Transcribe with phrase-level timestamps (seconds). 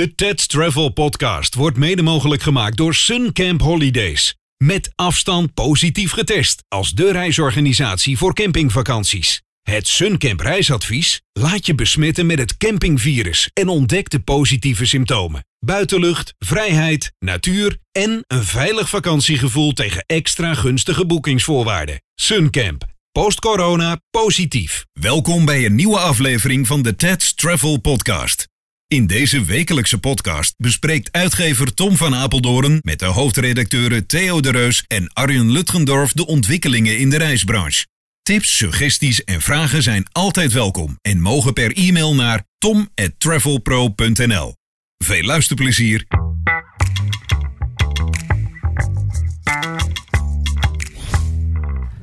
[0.00, 4.34] De TED Travel Podcast wordt mede mogelijk gemaakt door Suncamp Holidays.
[4.56, 9.42] Met afstand positief getest als de reisorganisatie voor campingvakanties.
[9.62, 15.44] Het Suncamp reisadvies laat je besmetten met het campingvirus en ontdek de positieve symptomen.
[15.58, 22.02] Buitenlucht, vrijheid, natuur en een veilig vakantiegevoel tegen extra gunstige boekingsvoorwaarden.
[22.14, 22.84] Suncamp.
[23.12, 24.86] Post-corona positief.
[24.92, 28.49] Welkom bij een nieuwe aflevering van de TED Travel Podcast.
[28.90, 34.84] In deze wekelijkse podcast bespreekt uitgever Tom van Apeldoorn met de hoofdredacteuren Theo de Reus
[34.86, 37.86] en Arjen Lutgendorf de ontwikkelingen in de reisbranche.
[38.22, 44.54] Tips, suggesties en vragen zijn altijd welkom en mogen per e-mail naar tom@travelpro.nl.
[44.98, 46.06] Veel luisterplezier.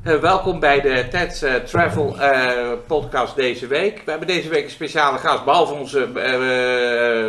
[0.08, 4.02] Uh, welkom bij de TED uh, Travel uh, podcast deze week.
[4.04, 6.08] We hebben deze week een speciale gast, behalve onze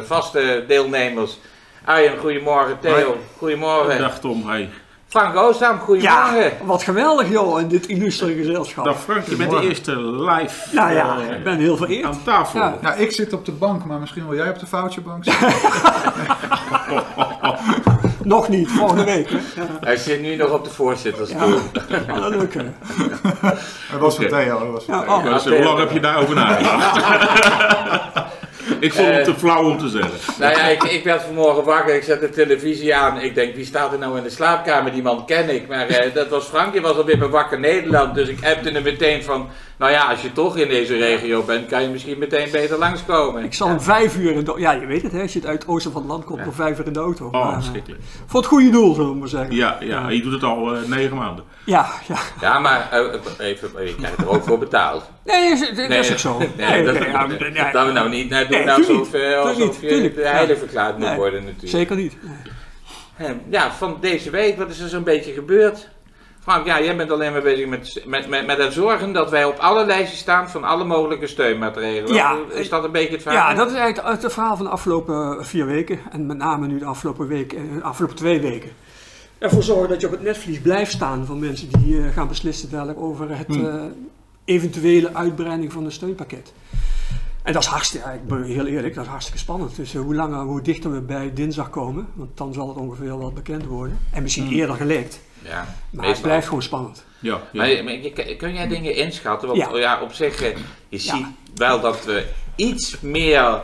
[0.06, 1.40] vaste deelnemers.
[1.86, 2.80] Arjen, goedemorgen.
[2.80, 3.18] Theo, Hoi.
[3.38, 3.98] goedemorgen.
[4.00, 4.68] Dag Tom, hi.
[5.08, 6.44] Frank Oostam, goedemorgen.
[6.44, 8.86] Ja, wat geweldig joh, in dit illustre gezelschap.
[8.86, 12.06] Dag Frank, je bent de eerste live Nou ja, eh, ik ben heel vereerd.
[12.06, 12.60] aan tafel.
[12.60, 12.78] Ja.
[12.82, 15.54] Nou, ik zit op de bank, maar misschien wil jij op de foutjebank zitten.
[18.24, 19.30] Nog niet, volgende week.
[19.30, 19.38] Hè?
[19.80, 21.60] Hij zit nu nog op de voorzittersstoel.
[22.08, 22.20] ja.
[22.20, 22.54] Dat lukt.
[22.54, 22.64] hè.
[23.92, 24.36] Dat was van Oké.
[24.36, 24.60] Theo.
[24.60, 26.98] Dat was van Ja, oh, hoe lang heb je daarover nagedacht?
[28.80, 30.12] ik vond het te flauw om te zeggen.
[30.40, 33.22] Nou ja, ik, ik werd vanmorgen wakker, ik zet de televisie aan.
[33.22, 34.92] Ik denk, wie staat er nou in de slaapkamer?
[34.92, 35.68] Die man ken ik.
[35.68, 38.16] Maar eh, dat was Frank, die was alweer bij Wakker Nederland.
[38.16, 39.50] Dus ik appte hem meteen van,
[39.80, 43.44] nou ja, als je toch in deze regio bent, kan je misschien meteen beter langskomen.
[43.44, 45.48] Ik zal om vijf uur in de Ja, je weet het hè, als je het
[45.48, 46.46] uit het oosten van het land komt, Ja.
[46.46, 47.30] om vijf uur in de auto.
[47.30, 48.02] Maar, Oh, eh, verschrikkelijk.
[48.26, 49.56] voor het goede doel, zullen we maar zeggen.
[49.56, 51.44] Ja, ja, je doet het al eh, negen maanden.
[51.66, 52.18] Ja, ja.
[52.42, 55.04] Ja, maar eh, even, je krijgt er ook voor betaald.
[55.26, 56.38] Nee, dat is, dat is ook zo.
[56.58, 57.72] Nee, dat, ja, nee, nee.
[57.72, 59.92] dat we nou niet nou, doen Nee, nou tuurlijk alsof, niet.
[59.92, 61.72] eh, je heilig verklaard moet Nee, worden natuurlijk.
[61.72, 62.18] Zeker niet.
[63.18, 65.90] Eh, Ja, van deze week, wat is er zo'n beetje gebeurd?
[66.50, 69.46] Frank, ja, jij bent alleen maar bezig met, met, met, met het zorgen dat wij
[69.46, 72.14] op alle lijstjes staan van alle mogelijke steunmaatregelen.
[72.14, 73.50] Ja, is dat een beetje het verhaal?
[73.50, 76.00] Ja, dat is eigenlijk het, het verhaal van de afgelopen vier weken.
[76.12, 78.70] En met name nu de afgelopen, week, eh, de afgelopen twee weken.
[79.38, 82.70] Ervoor zorgen dat je op het netvlies blijft staan van mensen die eh, gaan beslissen
[82.70, 83.66] dadelijk over het Hmm.
[83.68, 83.84] eh,
[84.46, 86.54] eventuele uitbreiding van een steunpakket.
[87.44, 89.76] En dat is hartstikke, ik ben heel eerlijk, dat is hartstikke spannend.
[89.76, 93.18] Dus eh, hoe langer, hoe dichter we bij dinsdag komen, want dan zal het ongeveer
[93.18, 93.98] wel bekend worden.
[94.12, 94.54] En misschien Hmm.
[94.56, 95.20] eerder gelekt.
[95.42, 97.06] Ja, Maar het blijft gewoon spannend.
[97.20, 97.66] Ja, ja.
[97.66, 97.94] Maar, maar
[98.38, 99.48] kun jij dingen inschatten?
[99.48, 99.78] Want Ja.
[99.78, 100.02] ja.
[100.02, 100.56] op zich, eh,
[100.90, 101.16] je Ja.
[101.16, 103.62] ziet wel dat we iets meer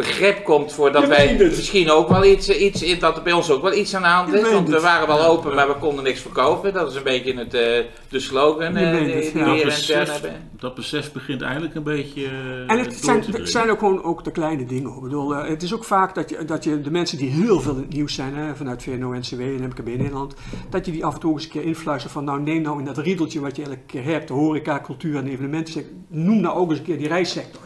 [0.00, 3.62] begrip komt voordat Je wij misschien ook wel iets, iets, dat er bij ons ook
[3.62, 4.52] wel iets aan de hand is.
[4.52, 6.72] Want we waren wel open, maar we konden niks verkopen.
[6.72, 9.52] Dat is een beetje het, eh, de slogan die, het, ja.
[9.52, 10.48] hier dat, besef, hebben.
[10.58, 12.30] dat besef begint eigenlijk een beetje eh,
[12.66, 13.48] En het door zijn, te het dringen.
[13.48, 14.94] zijn ook gewoon ook de kleine dingen.
[14.94, 17.74] Ik bedoel, het is ook vaak dat je, dat je de mensen die heel veel
[17.74, 20.34] in het nieuws zijn, hè, vanuit VNO-NCW en MKB Nederland,
[20.70, 22.84] dat je die af en toe eens een keer influistert van, nou neem nou in
[22.84, 26.70] dat riedeltje wat je elke keer hebt, de horeca, cultuur en evenementen, noem nou ook
[26.70, 27.62] eens een keer die reissector.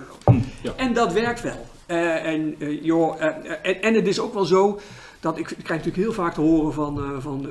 [0.62, 0.72] ja.
[0.76, 1.72] En dat werkt wel.
[1.86, 3.26] Eh, en, eh, joh, eh,
[3.62, 4.80] en, en het is ook wel zo
[5.20, 7.50] dat ik, ik krijg natuurlijk heel vaak te horen van, van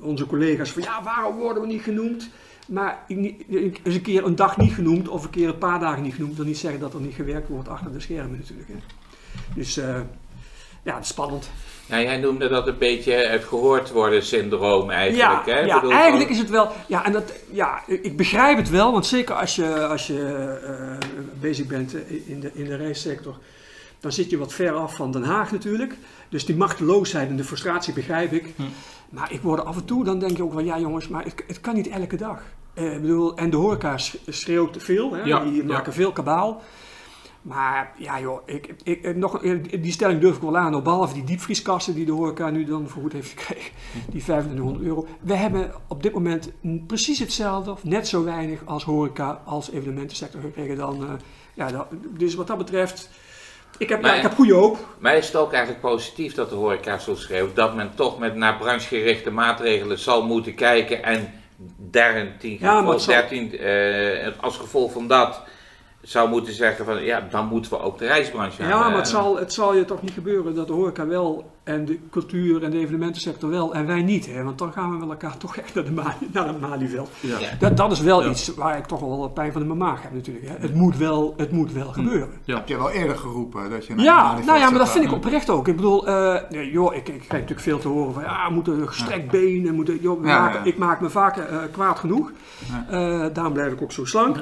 [0.00, 2.28] onze collega's van ja, waarom worden we niet genoemd?
[2.68, 6.14] Maar eens een keer een dag niet genoemd of een keer een paar dagen niet
[6.14, 8.68] genoemd, wil niet zeggen dat er niet gewerkt wordt achter de schermen natuurlijk.
[8.68, 8.74] Hè.
[9.54, 9.74] Dus
[10.82, 11.50] ja, het is spannend.
[11.88, 15.46] Nou, jij noemde dat een beetje het gehoord worden syndroom Ja, eigenlijk.
[15.46, 15.60] hè?
[15.60, 16.70] Ik ja eigenlijk van- is het wel.
[16.88, 21.66] Ja, en dat, ja, ik begrijp het wel, want zeker als je, als je bezig
[21.66, 21.94] bent
[22.26, 23.36] in de, in de reissector,
[24.00, 25.96] dan zit je wat ver af van Den Haag natuurlijk.
[26.28, 28.52] Dus die machteloosheid en de frustratie begrijp ik.
[28.56, 28.62] Hm.
[29.10, 31.44] Maar ik word af en toe, dan denk je ook wel, ja jongens, maar het,
[31.46, 32.42] het kan niet elke dag.
[32.74, 35.22] Eh, ik bedoel, en de horeca sch- schreeuwt veel, hè?
[35.22, 35.64] Ja, die ja.
[35.64, 36.62] maken veel kabaal.
[37.42, 39.40] Maar ja joh, ik, ik, ik- nog,
[39.80, 43.12] die stelling durf ik wel aan, behalve die diepvrieskasten die de horeca nu dan vergoed
[43.12, 45.06] heeft gekregen, die 2500 euro.
[45.20, 46.52] We hebben op dit moment
[46.86, 51.02] precies hetzelfde, of net zo weinig als horeca, als evenementensector gekregen dan.
[51.02, 51.10] eh,
[51.54, 51.86] ja, dat-
[52.18, 53.10] dus wat dat betreft,
[53.78, 54.78] ik heb, ik heb goede hoop.
[54.98, 58.34] Maar is het ook eigenlijk positief dat de horeca zo schreeuwt dat men toch met
[58.34, 61.32] naar branchegerichte maatregelen zal moeten kijken en
[61.90, 65.40] 13, Ja, gevolg, zal- 13 eh, als gevolg van dat
[66.08, 68.68] zou moeten zeggen van ja, dan moeten we ook de reisbranche aan.
[68.68, 71.84] Ja, maar het zal, het zal je toch niet gebeuren dat de horeca wel en
[71.84, 74.26] de cultuur en de evenementensector wel en wij niet.
[74.26, 74.42] Hè?
[74.42, 77.10] Want dan gaan we met elkaar toch echt naar, de Mali, naar het Malieveld.
[77.20, 77.38] Ja.
[77.38, 77.48] Ja.
[77.58, 78.28] Dat, dat is wel Ja.
[78.30, 80.46] iets waar ik toch wel pijn van in mijn maag heb natuurlijk.
[80.48, 80.54] Hè?
[80.58, 82.28] Het, moet wel, het moet wel gebeuren.
[82.44, 85.04] Heb je wel eerder geroepen dat je naar Ja, Malieveld nou ja, maar dat vind
[85.04, 85.68] ik oprecht ook.
[85.68, 88.54] Ik bedoel, eh, nee, joh, ik, ik krijg natuurlijk veel te horen van ja, we
[88.54, 89.66] moeten een gestrekt been.
[89.68, 90.64] en Moeten, joh, Ja, maken- ja.
[90.64, 92.32] Ik maak me vaak eh, kwaad genoeg.
[92.68, 92.86] Ja.
[92.90, 94.36] Eh, daarom blijf ik ook zo slank.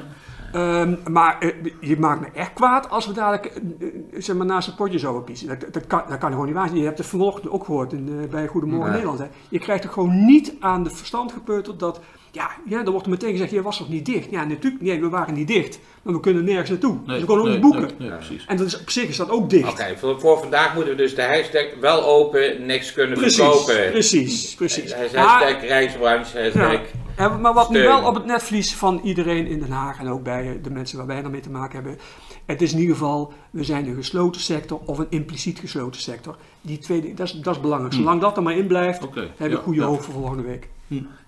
[0.55, 4.45] Ehm, maar eh, je maakt me echt kwaad als we dadelijk eh, eh, zeg maar,
[4.45, 5.47] naast het potje zouden kiezen.
[5.47, 6.79] Dat, dat, kan, dat kan gewoon niet waar zijn.
[6.79, 9.01] Je hebt het vanochtend ook gehoord in, eh, bij Goedemorgen Nee.
[9.01, 9.19] Nederland.
[9.19, 9.37] Hè.
[9.49, 11.99] Je krijgt er gewoon niet aan de verstand gepeuterd dat...
[12.35, 14.31] Ja, ja, dan wordt er meteen gezegd, je was toch niet dicht?
[14.31, 15.79] Ja, natuurlijk, nee, we waren niet dicht.
[16.01, 16.97] Maar we kunnen nergens naartoe.
[17.05, 17.89] dus we konden ook nee, niet boeken.
[17.97, 18.45] Nee, nee, precies.
[18.47, 19.71] En dat is, op zich is dat ook dicht.
[19.71, 23.91] Oké, voor, voor vandaag moeten we dus de hashtag wel open, niks kunnen Precies, verkopen.
[23.91, 24.93] precies, precies.
[24.93, 26.71] Hashtag Maar- reisbranche, hashtag...
[26.71, 26.81] Ja.
[27.15, 30.23] En, maar wat nu wel op het netvlies van iedereen in Den Haag en ook
[30.23, 31.97] bij de mensen waar wij daarmee te maken hebben.
[32.45, 36.35] Het is in ieder geval, we zijn een gesloten sector of een impliciet gesloten sector.
[36.61, 37.93] Die tweede, dat is, dat is belangrijk.
[37.93, 39.85] Zolang dat er maar in blijft, Oké, heb ik ja, goede ja.
[39.85, 40.67] hoop voor volgende week.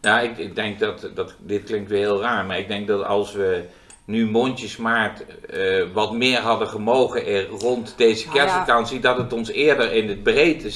[0.02, 3.04] Ja, ik, ik denk dat, dat, dit klinkt weer heel raar, maar ik denk dat
[3.04, 3.64] als we
[4.06, 8.32] nu mondjesmaat eh wat meer hadden gemogen er rond deze ja.
[8.32, 10.72] kerstvakantie, dat het ons eerder in het breedte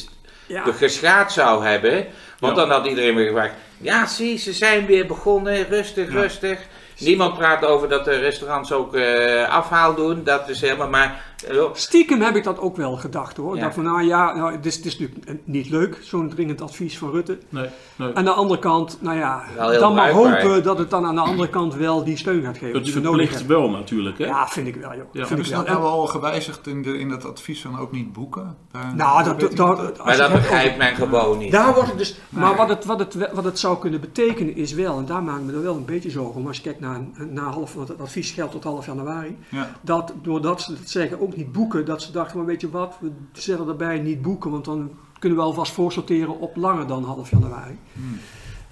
[0.48, 2.06] Ja, geschaad zou hebben.
[2.40, 2.62] Want Ja.
[2.62, 6.60] dan had iedereen weer gevraagd, ja zie, ze zijn weer begonnen, rustig, rustig.
[7.00, 11.30] Niemand praat over dat de restaurants ook eh, afhaal doen, dat is helemaal, maar...
[11.74, 13.56] stiekem heb ik dat ook wel gedacht hoor.
[13.56, 13.64] Ja.
[13.64, 16.98] Dat van nou ja, nou, het, is, het is natuurlijk niet leuk, zo'n dringend advies
[16.98, 17.38] van Rutte.
[17.50, 18.14] Nee, nee.
[18.14, 20.42] Aan de andere kant, nou ja, dan maar bruikbaar.
[20.44, 22.94] hopen dat het dan aan de andere kant wel die steun gaat geven Het die
[22.94, 23.58] we verplicht hebben.
[23.58, 24.26] wel natuurlijk, hè?
[24.26, 24.98] Ja, vind ik wel joh.
[25.00, 25.04] Ja.
[25.12, 25.64] Vind Hebben ik ze wel.
[25.64, 28.58] dat nou al gewijzigd in, de, in dat advies van ook niet boeken?
[28.72, 31.52] Daar- Nou, dat, dat, maar dat begrijpt men gewoon niet.
[31.52, 34.74] Daar wordt het dus, maar wat het, wat, het, wat het zou kunnen betekenen is
[34.74, 36.80] wel, en daar maak ik me er wel een beetje zorgen om, als je kijkt
[36.80, 37.00] naar,
[37.30, 39.72] naar half, want het advies geldt tot half januari, Ja.
[39.82, 42.98] dat doordat ze het zeggen ook niet boeken, dat ze dachten, maar weet je wat,
[43.00, 47.30] we zetten erbij niet boeken, want dan kunnen we alvast voorsorteren op langer dan half
[47.30, 47.78] januari.
[47.94, 48.20] Hmm.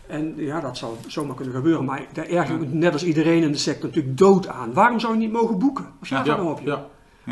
[0.08, 3.44] En ja, dat zou zomaar kunnen gebeuren, maar daar erger ik me net als iedereen
[3.44, 4.74] in de sector natuurlijk dood aan.
[4.74, 5.84] Waarom zou je niet mogen boeken?
[5.84, 6.66] Wat slaat ja, daar nou op?
[6.66, 6.88] ja.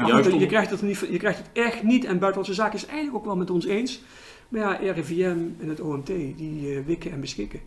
[0.06, 0.22] Ja.
[0.22, 2.06] Goed, je, krijgt het niet, je krijgt het echt niet.
[2.06, 4.04] En Buitenlandse Zaken is eigenlijk ook wel met ons eens.
[4.50, 7.60] Maar ja, RIVM en het OMT, die eh, wikken en beschikken.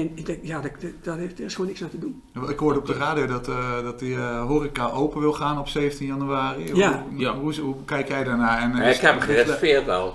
[0.00, 0.72] En ik denk, ja, daar,
[1.02, 2.22] daar, heeft- daar is gewoon niks aan te doen.
[2.48, 5.68] Ik hoorde op de radio dat, eh dat die eh, horeca open wil gaan op
[5.68, 6.74] 17 januari.
[6.74, 7.04] Ja.
[7.10, 7.34] Hoe, Ja.
[7.38, 8.58] Hoe, hoe kijk jij daarnaar?
[8.62, 10.14] En, Ja, ik heb hem gereserveerd al.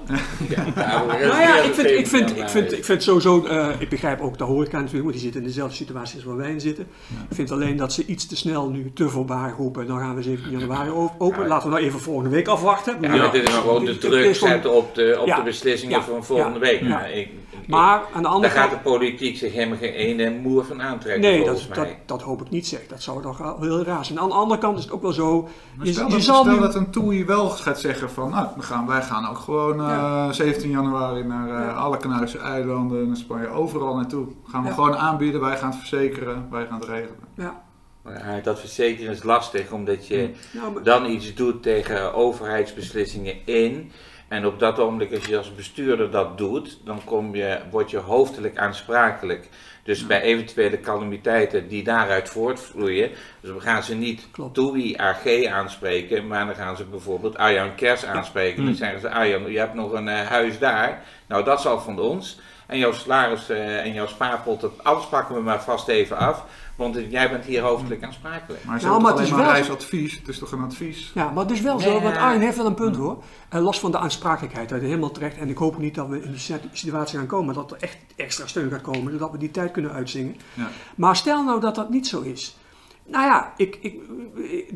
[0.49, 0.63] Ja,
[1.05, 4.37] Nou ja, ik vind, ik vind, ik vind, ik vind sowieso, eh, ik begrijp ook
[4.37, 6.87] de horeca natuurlijk, want die zitten in dezelfde situatie als waar wij in zitten.
[7.29, 10.21] Ik vind alleen dat ze iets te snel nu te voorbaar roepen, dan gaan we
[10.23, 11.41] 17 januari open.
[11.41, 11.47] Ja.
[11.47, 12.97] Laten we nou even volgende week afwachten.
[13.01, 15.35] Ja, maar dit is gewoon de druk zetten op de, op Ja.
[15.35, 16.03] de beslissingen Ja.
[16.05, 16.65] van volgende Ja.
[16.65, 16.81] week.
[16.81, 16.87] Ja.
[16.87, 18.83] Maar ik, ik- Maar aan de daar andere gaat kant...
[18.83, 21.85] de politiek zich helemaal geen ene moer van aantrekken Nee, volgens dat, mij.
[21.87, 22.87] dat, dat hoop ik niet zeg.
[22.87, 24.19] Dat zou toch wel heel raar zijn.
[24.19, 25.41] Aan de andere kant is het ook wel zo.
[25.77, 26.59] Maar Je, stel je dat, zal stel nu.
[26.59, 29.87] dat een TUI wel gaat zeggen van, nou, we gaan, wij gaan ook gewoon eh,
[29.87, 30.31] Ja.
[30.31, 31.71] 17 januari naar eh, Ja.
[31.73, 34.27] alle Canarische eilanden, naar Spanje, overal naartoe.
[34.47, 34.73] Gaan we Ja.
[34.73, 37.15] gewoon aanbieden, wij gaan het verzekeren, wij gaan het regelen.
[37.35, 37.61] Ja,
[38.03, 43.91] Maar dat verzekeren is lastig, omdat je nou, maar- dan iets doet tegen overheidsbeslissingen in.
[44.31, 47.97] En op dat ogenblik, als je als bestuurder dat doet, dan kom je, word je
[47.97, 49.49] hoofdelijk aansprakelijk.
[49.83, 53.09] Dus bij eventuele calamiteiten die daaruit voortvloeien,
[53.41, 54.53] dus dan gaan ze niet Klopt.
[54.53, 58.65] TUI AG aanspreken, maar dan gaan ze bijvoorbeeld Arjan Kers aanspreken.
[58.65, 61.99] Dan zeggen ze, Arjan, je hebt nog een eh, huis daar, nou dat zal van
[61.99, 62.39] ons.
[62.67, 66.45] En jouw salaris eh, en jouw spaarpot, dat, alles pakken we maar vast even af,
[66.75, 68.63] want jij bent hier hoofdelijk aansprakelijk.
[68.65, 71.11] Maar ze Nou, maar het is maar wel- reisadvies, het is toch een advies?
[71.13, 72.17] Ja, maar het is wel Nee, zo, want.
[72.17, 73.23] Arjen heeft wel een punt hoor.
[73.49, 75.37] Eh, los van de aansprakelijkheid, dat is helemaal terecht.
[75.37, 77.97] En ik hoop niet dat we in die situ- situatie gaan komen, dat er echt
[78.15, 80.35] extra steun gaat komen, zodat we die tijd kunnen uitzingen.
[80.53, 80.69] Ja.
[80.95, 82.57] Maar stel nou dat dat niet zo is.
[83.05, 83.99] Nou ja, ik, ik,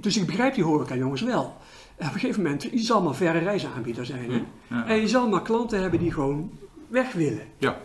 [0.04, 1.58] dus ik begrijp die horeca jongens wel.
[1.98, 4.32] Op een gegeven moment, je zal maar verre reisaanbieder zijn.
[4.32, 4.44] Hè?
[4.76, 4.86] Ja.
[4.88, 6.52] En je zal maar klanten hebben die gewoon
[6.88, 7.42] weg willen.
[7.58, 7.78] Ja.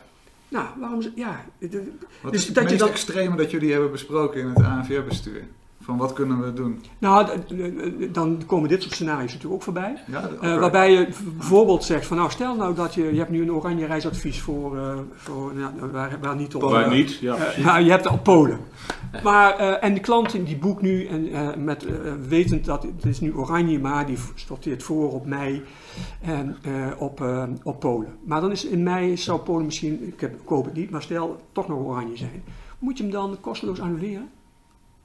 [0.50, 1.02] Nou, waarom...
[1.02, 1.70] ze- Ja, Dus
[2.30, 5.44] is het dat je meest dan- extreme dat jullie hebben besproken in het ANVR-bestuur?
[5.90, 6.80] Van wat kunnen we doen?
[6.98, 7.28] nou,
[8.12, 10.02] dan komen dit soort scenario's natuurlijk ook voorbij.
[10.06, 13.42] Ja, Eh, waarbij je bijvoorbeeld zegt van nou stel nou dat je, je hebt nu
[13.42, 16.62] een oranje reisadvies voor, eh, voor nou, waar, waar niet op.
[16.62, 17.36] Waar eh, niet, ja.
[17.56, 18.58] ja, je hebt op Polen.
[19.22, 21.86] Maar, eh, en de klant die boekt nu, en, eh, met,
[22.28, 25.62] wetend dat het is nu oranje, maar die sorteert voor op mei
[26.22, 28.16] en eh, op, eh, op Polen.
[28.24, 31.02] Maar dan is in mei zou Polen misschien, ik, heb, ik hoop het niet, maar
[31.02, 32.42] stel toch nog oranje zijn.
[32.78, 34.28] Moet je hem dan kosteloos annuleren?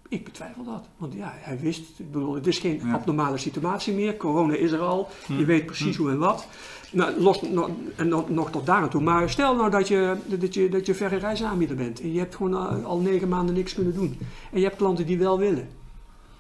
[0.10, 0.88] Ik betwijfel dat.
[0.98, 2.94] Want ja, hij wist, ik bedoel, het is geen Ja.
[2.94, 4.18] abnormale situatie meer.
[4.18, 5.08] Corona is er al.
[5.38, 6.48] Je weet precies hoe en wat.
[6.92, 9.02] Nou, los, nog, en nog, nog tot daar aan toe.
[9.02, 12.02] Maar stel nou dat je, dat je, dat je verre reisaanbieder bent.
[12.02, 14.18] En je hebt gewoon al, al negen maanden niks kunnen doen.
[14.52, 15.70] En je hebt klanten die wel willen.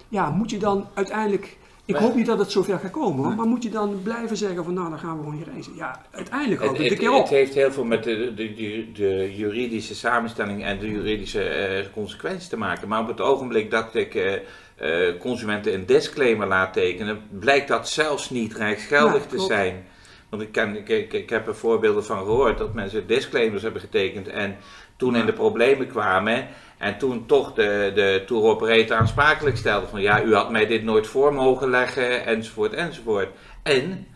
[0.09, 1.57] Ja, moet je dan uiteindelijk...
[1.85, 3.35] Ik hoop niet dat het zover gaat komen hoor.
[3.35, 5.75] Maar moet je dan blijven zeggen van nou, dan gaan we gewoon niet reizen.
[5.75, 7.21] Ja, uiteindelijk Het, houdt het het, op.
[7.21, 11.85] het heeft heel veel met de, de, de, de juridische samenstelling en de juridische eh,
[11.93, 12.87] consequenties te maken.
[12.87, 14.33] Maar op het ogenblik dat ik eh,
[14.75, 19.85] eh, consumenten een disclaimer laat tekenen, blijkt dat zelfs niet rechtsgeldig Ja, te zijn.
[20.29, 23.81] Want ik, ken, ik, ik, ik heb er voorbeelden van gehoord dat mensen disclaimers hebben
[23.81, 24.57] getekend en
[24.97, 26.47] toen in de problemen kwamen
[26.77, 30.83] en toen toch de, de tour operator aansprakelijk stelde van ja, u had mij dit
[30.83, 33.29] nooit voor mogen leggen enzovoort enzovoort.
[33.63, 34.07] En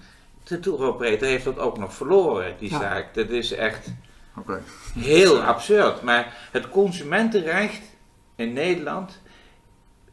[0.44, 2.80] de tour operator heeft dat ook nog verloren, die Ja.
[2.80, 3.14] zaak.
[3.14, 3.94] Dat is echt
[5.00, 6.02] heel absurd.
[6.02, 7.82] Maar het consumentenrecht
[8.36, 9.22] in Nederland,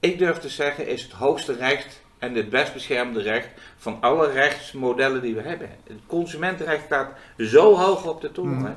[0.00, 4.30] ik durf te zeggen, is het hoogste recht en het best beschermde recht van alle
[4.30, 5.68] rechtsmodellen die we hebben.
[5.86, 8.56] Het consumentenrecht staat zo hoog op de toren.
[8.56, 8.72] Mhm.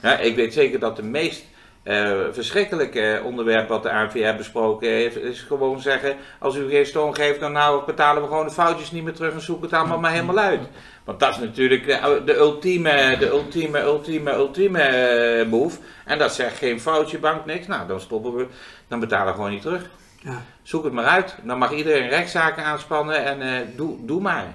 [0.00, 0.18] Ja.
[0.18, 1.44] ik weet zeker dat de meest
[1.86, 7.14] eh, verschrikkelijke onderwerp wat de ANVR besproken heeft, is gewoon zeggen, als u geen steun
[7.14, 9.98] geeft, dan nou betalen we gewoon de foutjes niet meer terug en zoeken het allemaal
[9.98, 10.60] maar helemaal uit.
[11.04, 15.78] Want dat is natuurlijk de, de ultieme, de ultieme, ultieme, ultieme eh, move.
[16.04, 17.66] En dat zegt geen foutje, bank, niks.
[17.66, 18.46] Nou, dan stoppen we,
[18.88, 19.88] dan betalen we gewoon niet terug.
[20.22, 20.42] Ja.
[20.62, 21.36] Zoek het maar uit.
[21.42, 24.54] Dan mag iedereen rechtszaken aanspannen en eh, doe, doe maar.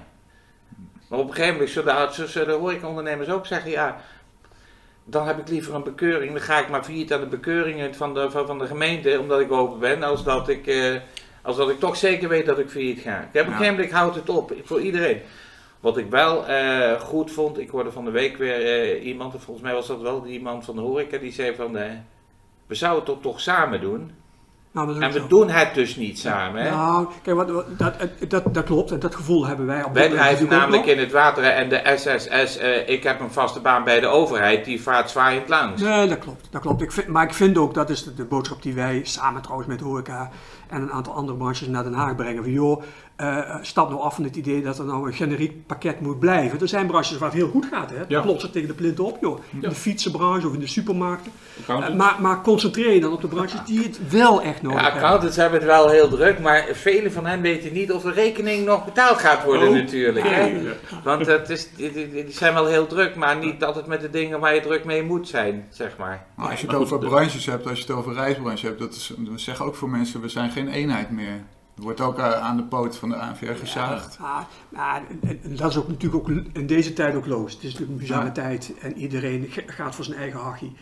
[1.08, 1.72] Maar op een gegeven moment
[2.30, 4.02] zullen de horecaondernemers ook zeggen, ja,
[5.12, 6.32] dan heb ik liever een bekeuring.
[6.32, 9.40] Dan ga ik maar failliet aan de bekeuringen van de, van, van de gemeente, omdat
[9.40, 10.96] ik open ben, als dat ik, eh,
[11.42, 13.18] als dat ik toch zeker weet dat ik failliet ga.
[13.20, 13.58] Ik heb een Ja.
[13.58, 15.22] gegeven moment, ik houd het op, voor iedereen.
[15.80, 19.40] Wat ik wel eh, goed vond, ik hoorde van de week weer eh, iemand, en
[19.42, 21.92] volgens mij was dat wel die iemand van de horeca, die zei van, eh,
[22.68, 24.12] we zouden het toch, toch samen doen.
[24.74, 25.28] Nou, En we zo.
[25.28, 26.64] doen het dus niet samen.
[26.64, 26.70] Hè?
[26.70, 27.94] Nou, kijk, wat, wat- dat,
[28.28, 31.44] dat, dat klopt en dat gevoel hebben wij op Wij drijven namelijk in het water
[31.44, 35.50] en de SSS, eh, ik heb een vaste baan bij de overheid, die vaart zwaaiend
[35.50, 35.82] langs.
[35.82, 36.48] Nee, dat klopt.
[36.52, 36.82] Dat klopt.
[36.82, 39.70] Ik vind, maar ik vind ook, dat is de, de boodschap die wij samen trouwens
[39.70, 40.30] met horeca
[40.70, 42.44] en een aantal andere branches naar Den Haag brengen.
[42.44, 42.82] Van joh,
[43.22, 46.60] eh, stap nou af van het idee dat er nou een generiek pakket moet blijven.
[46.60, 47.90] Er zijn branches waar het heel goed gaat.
[47.90, 47.96] Hè?
[48.08, 48.22] Ja.
[48.22, 49.40] plotsen tegen de plint op, joh.
[49.52, 49.70] In Ja.
[49.70, 51.32] de fietsenbranche of in de supermarkten.
[51.68, 54.84] Eh, maar, maar concentreer je dan op de branches die het wel echt nodig Ja,
[54.84, 55.02] hebben.
[55.04, 58.66] accountants hebben het wel heel druk, maar velen van hen weten niet of de rekening
[58.66, 59.74] nog betaald gaat worden Oh.
[59.74, 60.26] natuurlijk.
[60.30, 60.46] Hè?
[60.46, 60.72] Ja.
[61.04, 64.10] Want het is, die, die- die zijn wel heel druk, maar niet altijd met de
[64.10, 66.26] dingen waar je druk mee moet zijn, zeg maar.
[66.36, 69.14] Maar als je het over branches hebt, als je het over reisbranche hebt, dat is,
[69.32, 71.44] we zeggen ook voor mensen, we zijn geen eenheid meer.
[71.82, 74.18] Wordt ook eh, aan de poot van de ANVR gezaagd.
[74.74, 77.54] Ja, en dat is ook natuurlijk ook in deze tijd ook loos.
[77.54, 78.32] Het is natuurlijk een bizarre Ja.
[78.32, 80.74] tijd en iedereen gaat voor zijn eigen hachie.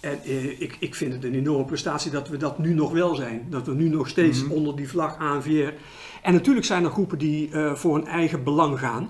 [0.00, 3.14] En eh, ik, ik vind het een enorme prestatie dat we dat nu nog wel
[3.14, 3.46] zijn.
[3.50, 4.52] Dat we nu nog steeds Mhm.
[4.52, 5.72] onder die vlag ANVR.
[6.22, 9.08] En natuurlijk zijn er groepen die eh, voor hun eigen belang gaan.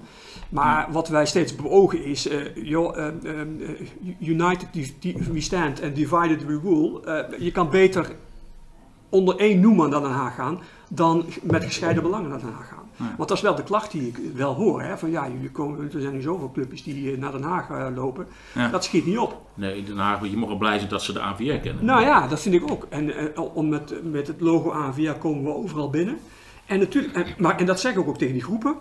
[0.48, 3.12] Maar wat wij steeds beogen is, joh, eh,
[4.20, 4.68] united
[5.32, 7.26] we stand and divided we rule.
[7.38, 8.16] Je kan beter
[9.08, 12.84] onder één noemer naar Den Haag gaan dan met gescheiden belangen naar Den Haag gaan.
[12.96, 13.14] Ja.
[13.16, 14.82] Want dat is wel de klacht die ik wel hoor.
[14.82, 14.98] Hè?
[14.98, 17.86] Van ja, jullie komen, er zijn nu zoveel clubjes die eh, naar Den Haag eh,
[17.94, 18.26] lopen.
[18.54, 18.68] Ja.
[18.68, 19.42] Dat schiet niet op.
[19.54, 21.84] Nee, in Den Haag, je mag wel blij zijn dat ze de AVR kennen.
[21.84, 22.86] Nou ja, dat vind ik ook.
[22.88, 26.18] En eh, om met, met het logo ANVR komen we overal binnen.
[26.66, 28.76] En, natuurlijk, en, maar, en dat zeg ik ook tegen die groepen,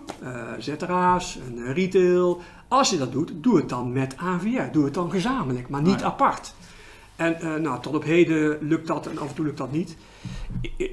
[0.58, 2.40] ZRA's en eh, retail.
[2.68, 4.72] Als je dat doet, doe het dan met ANVR.
[4.72, 6.54] Doe het dan gezamenlijk, maar niet apart.
[7.16, 9.96] En eh, nou, tot op heden lukt dat en af en toe lukt dat niet.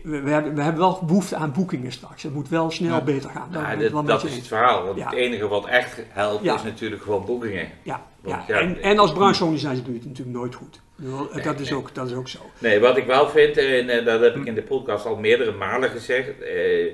[0.04, 2.24] We, we hebben, we hebben wel behoefte aan boekingen straks.
[2.24, 3.02] Het moet wel snel Ja.
[3.04, 3.48] beter gaan.
[3.52, 4.84] Ja, dat, is het verhaal.
[4.86, 5.06] Want Ja.
[5.06, 7.70] het enige wat echt helpt is natuurlijk gewoon boekingen.
[7.84, 10.82] Ja, Want En, en als brancheorganisatie doe je het natuurlijk nooit goed.
[11.44, 12.40] Dat, is ook, dat is ook zo.
[12.58, 15.52] Nee, wat ik wel vind, en eh, dat heb ik in de podcast al meerdere
[15.52, 16.42] malen gezegd.
[16.42, 16.92] eh,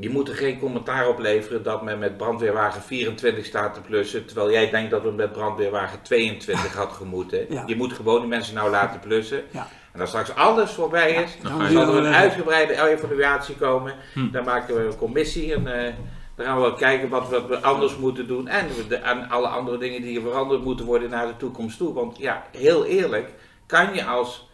[0.00, 4.26] je moet er geen commentaar op leveren dat men met brandweerwagen 24 staat te plussen.
[4.26, 7.46] Terwijl jij denkt dat we met brandweerwagen 22 had gemoeten.
[7.48, 7.62] Ja.
[7.66, 9.42] Je moet gewoon die mensen nou laten plussen.
[9.50, 9.66] Ja.
[9.92, 13.94] En als straks alles voorbij is, dan dan zal er een uitgebreide evaluatie komen.
[14.12, 14.30] Hm.
[14.30, 15.94] Dan maken we een commissie en eh,
[16.34, 18.48] dan gaan we wel kijken wat, wat we anders moeten doen.
[18.48, 21.94] En de, aan alle andere dingen die veranderd moeten worden naar de toekomst toe.
[21.94, 23.30] Want ja, heel eerlijk,
[23.66, 24.47] kan je als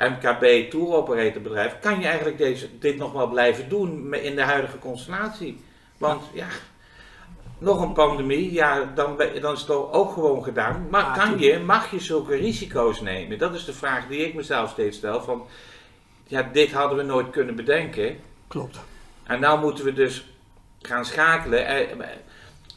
[0.00, 4.42] MKB tour operator bedrijf, kan je eigenlijk deze, dit nog wel blijven doen in de
[4.42, 5.60] huidige constellatie?
[5.98, 6.46] Want ja,
[7.58, 10.86] nog een pandemie, ja, dan, dan is het ook gewoon gedaan.
[10.90, 13.38] Maar kan je, mag je zulke risico's nemen?
[13.38, 15.22] Dat is de vraag die ik mezelf steeds stel.
[15.22, 15.46] Van,
[16.26, 18.18] ja, dit hadden we nooit kunnen bedenken.
[18.48, 18.80] Klopt.
[19.22, 20.24] En nou moeten we dus
[20.80, 21.66] gaan schakelen.
[21.66, 22.06] Eh,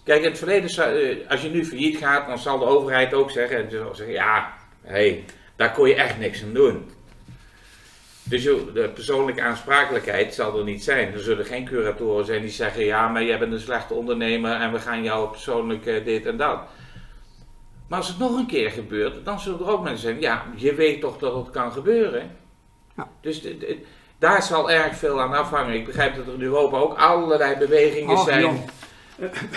[0.04, 3.32] Kijk, in het verleden, eh, als je nu failliet gaat, dan zal de overheid ook
[3.32, 5.26] zeggen, zeggen ja, hey,
[5.56, 6.90] daar kon je echt niks aan doen.
[8.24, 11.14] Dus de persoonlijke aansprakelijkheid zal er niet zijn.
[11.14, 14.72] Er zullen geen curatoren zijn die zeggen, ja, maar jij bent een slechte ondernemer en
[14.72, 16.60] we gaan jou persoonlijk eh, dit en dat.
[17.88, 20.74] Maar als het nog een keer gebeurt, dan zullen er ook mensen zijn, ja, je
[20.74, 22.32] weet toch dat het kan gebeuren.
[22.96, 23.10] Ja.
[23.22, 23.48] Dus
[24.20, 25.74] daar zal erg veel aan afhangen.
[25.74, 28.66] Ik begrijp dat er in Europa ook allerlei bewegingen Ach, zijn.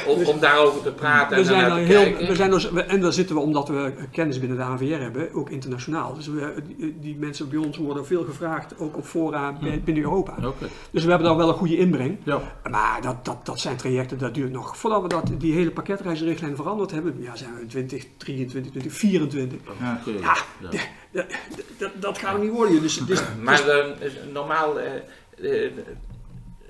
[0.06, 2.26] Om, om daarover te praten We en zijn te heel, kijken?
[2.26, 5.34] we zijn dus, we- en daar zitten we omdat we kennis binnen de ANVR hebben,
[5.34, 6.14] ook internationaal.
[6.14, 6.54] Dus we,
[7.00, 10.34] die, mensen bij ons worden veel gevraagd, ook op fora bij- binnen Europa.
[10.44, 10.66] Oké.
[10.90, 12.18] Dus we hebben daar wel een goede inbreng.
[12.22, 12.40] Ja.
[12.70, 14.76] Maar dat, dat, dat zijn trajecten, dat duurt nog.
[14.76, 19.58] Voordat we dat, die hele pakketreisrichtlijn veranderd hebben, ja, zijn we in 2023, 2024.
[19.80, 20.00] Ja.
[20.00, 20.18] Oké.
[20.20, 20.68] Ja, Ja.
[21.12, 21.26] Dat,
[21.78, 22.82] dat, dat gaat er niet worden.
[22.82, 24.94] Dus, dus, Maar eh, is normaal eh,
[25.64, 25.70] eh,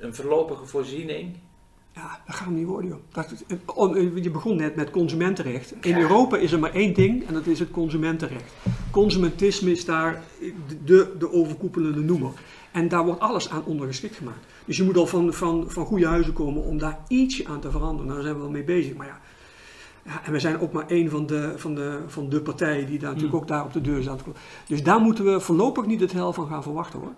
[0.01, 1.37] een voorlopige voorziening.
[1.97, 2.99] Ja, dat gaat hem niet worden, joh.
[3.13, 5.75] Dat, het- om- je begon net met consumentenrecht.
[5.81, 8.53] In Europa is er maar één ding en dat is het consumentenrecht.
[8.91, 10.23] Consumentisme is daar
[10.85, 12.31] de, de overkoepelende noemer.
[12.73, 14.47] En daar wordt alles aan ondergeschikt gemaakt.
[14.65, 17.71] Dus je moet al van, van, van goede huizen komen om daar ietsje aan te
[17.71, 18.05] veranderen.
[18.07, 18.95] Nou, daar zijn we wel mee bezig.
[18.95, 19.21] Maar ja,
[20.05, 22.99] ja en we zijn ook maar één van de, van de, van de partijen die
[22.99, 24.23] daar natuurlijk ook daar op de deur staat.
[24.67, 27.13] Dus daar moeten we voorlopig niet het hel van gaan verwachten hoor.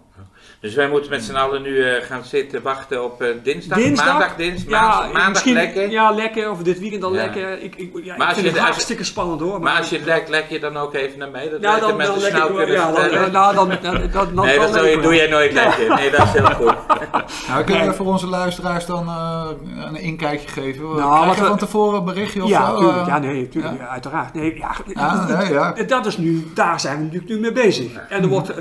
[0.61, 4.07] Dus wij moeten met z'n allen nu eh, gaan zitten wachten op eh, dinsdag, Dinsdag?
[4.07, 5.91] maandag, dinsdag, Ja, maandag, lekker.
[5.91, 6.51] Ja, lekker.
[6.51, 7.23] Of dit weekend al Ja.
[7.23, 7.63] lekker.
[7.63, 9.61] Ik, ik, ja, Maar ik als vind je- het je- hartstikke spannend hoor.
[9.61, 11.49] Maar als je het lekt, lek je dan ook even naar mij.
[11.51, 14.73] Dat Ja, dan, dan ik Ja, dan, nou, dan, dan, dan, dan, dan nee, dat
[14.73, 15.95] doe je, doe jij nooit lekker.
[15.95, 16.75] Nee, dat is heel goed.
[17.49, 19.47] Nou, kunnen we voor onze luisteraars dan eh,
[19.87, 20.83] een inkijkje geven?
[20.83, 22.79] Nou, Krijg wat je we- van tevoren een berichtje of Ja, zo?
[22.79, 23.07] tuurlijk.
[23.07, 23.83] Ja, nee, tuurlijk, ja?
[23.85, 24.35] ja, uiteraard.
[24.35, 24.75] Nee, ja,
[25.51, 25.83] ja.
[25.87, 27.93] Dat is nu, daar zijn we natuurlijk nu mee bezig.
[28.09, 28.53] En er wordt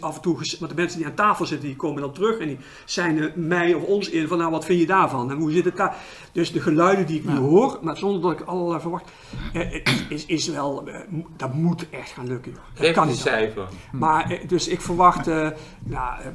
[0.00, 2.38] af en toe, ges- want de mensen die aan tafel zitten, die komen dan terug
[2.38, 5.36] en die zijn eh, mij of ons in van, nou, wat vind je daarvan en
[5.36, 5.96] hoe zit het daar?
[6.32, 9.10] Dus de geluiden die ik nu hoor, maar zonder dat ik allerlei verwacht,
[9.52, 10.88] eh, eh, is, is wel,
[11.36, 12.52] dat moet echt gaan lukken.
[12.52, 12.60] Joh.
[12.74, 13.16] Dat Geef kan niet.
[13.16, 13.68] cijfer.
[13.92, 15.48] Maar, eh, dus ik verwacht, eh,
[15.84, 16.26] nou, eh,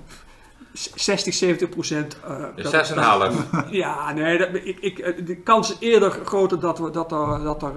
[0.74, 2.18] 60, 70 procent.
[2.28, 3.36] eh, Dus dat- 6,5.
[3.84, 7.64] ja, nee, dat, ik, ik, de kans is eerder groter dat, we, dat er, dat
[7.64, 7.74] er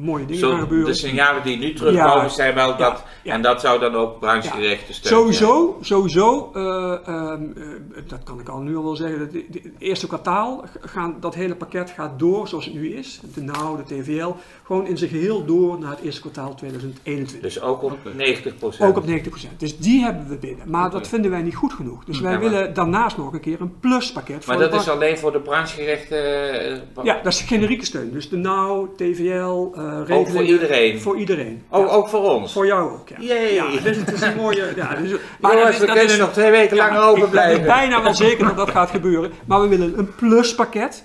[0.00, 0.86] mooie dingen gaan gebeuren.
[0.86, 2.28] de signalen die nu terugkomen Ja.
[2.28, 3.02] zijn wel dat.
[3.22, 3.32] ja.
[3.32, 6.62] En dat zou dan ook branchegerichte steun Sowieso, sowieso, eh,
[7.06, 11.16] ehm, eh, dat kan ik al nu al wel zeggen, dat het eerste kwartaal gaan,
[11.20, 13.20] dat hele pakket gaat door zoals het nu is.
[13.34, 14.30] De NOW, de TVL,
[14.64, 17.40] gewoon in zijn geheel door naar het eerste kwartaal 2021.
[17.40, 18.10] Dus ook op Oké.
[18.14, 18.88] 90%.
[18.88, 19.60] Ook op 90%.
[19.60, 20.70] Dus die hebben we binnen.
[20.70, 22.04] Maar dat vinden wij niet goed genoeg.
[22.04, 24.46] Dus wij Ja, willen daarnaast nog een keer een pluspakket.
[24.46, 26.16] Maar voor dat is alleen voor de branchegerichte.
[26.16, 28.12] eh, Ja, dat is generieke steun.
[28.12, 30.18] Dus de NOW, TVL, regelingen.
[30.18, 31.00] Ook voor iedereen.
[31.00, 31.62] Voor iedereen.
[31.70, 31.76] Ja.
[31.78, 32.52] ook voor ons.
[32.52, 33.16] Voor jou ook, ja.
[33.20, 33.54] Jee.
[33.54, 34.72] Ja, dus het is een mooie...
[34.76, 38.02] Ja, dus, Jongens, we kunnen is- nog twee weken ja, langer open Ik ben bijna
[38.02, 39.32] wel zeker dat dat gaat gebeuren.
[39.44, 41.04] Maar we willen een pluspakket.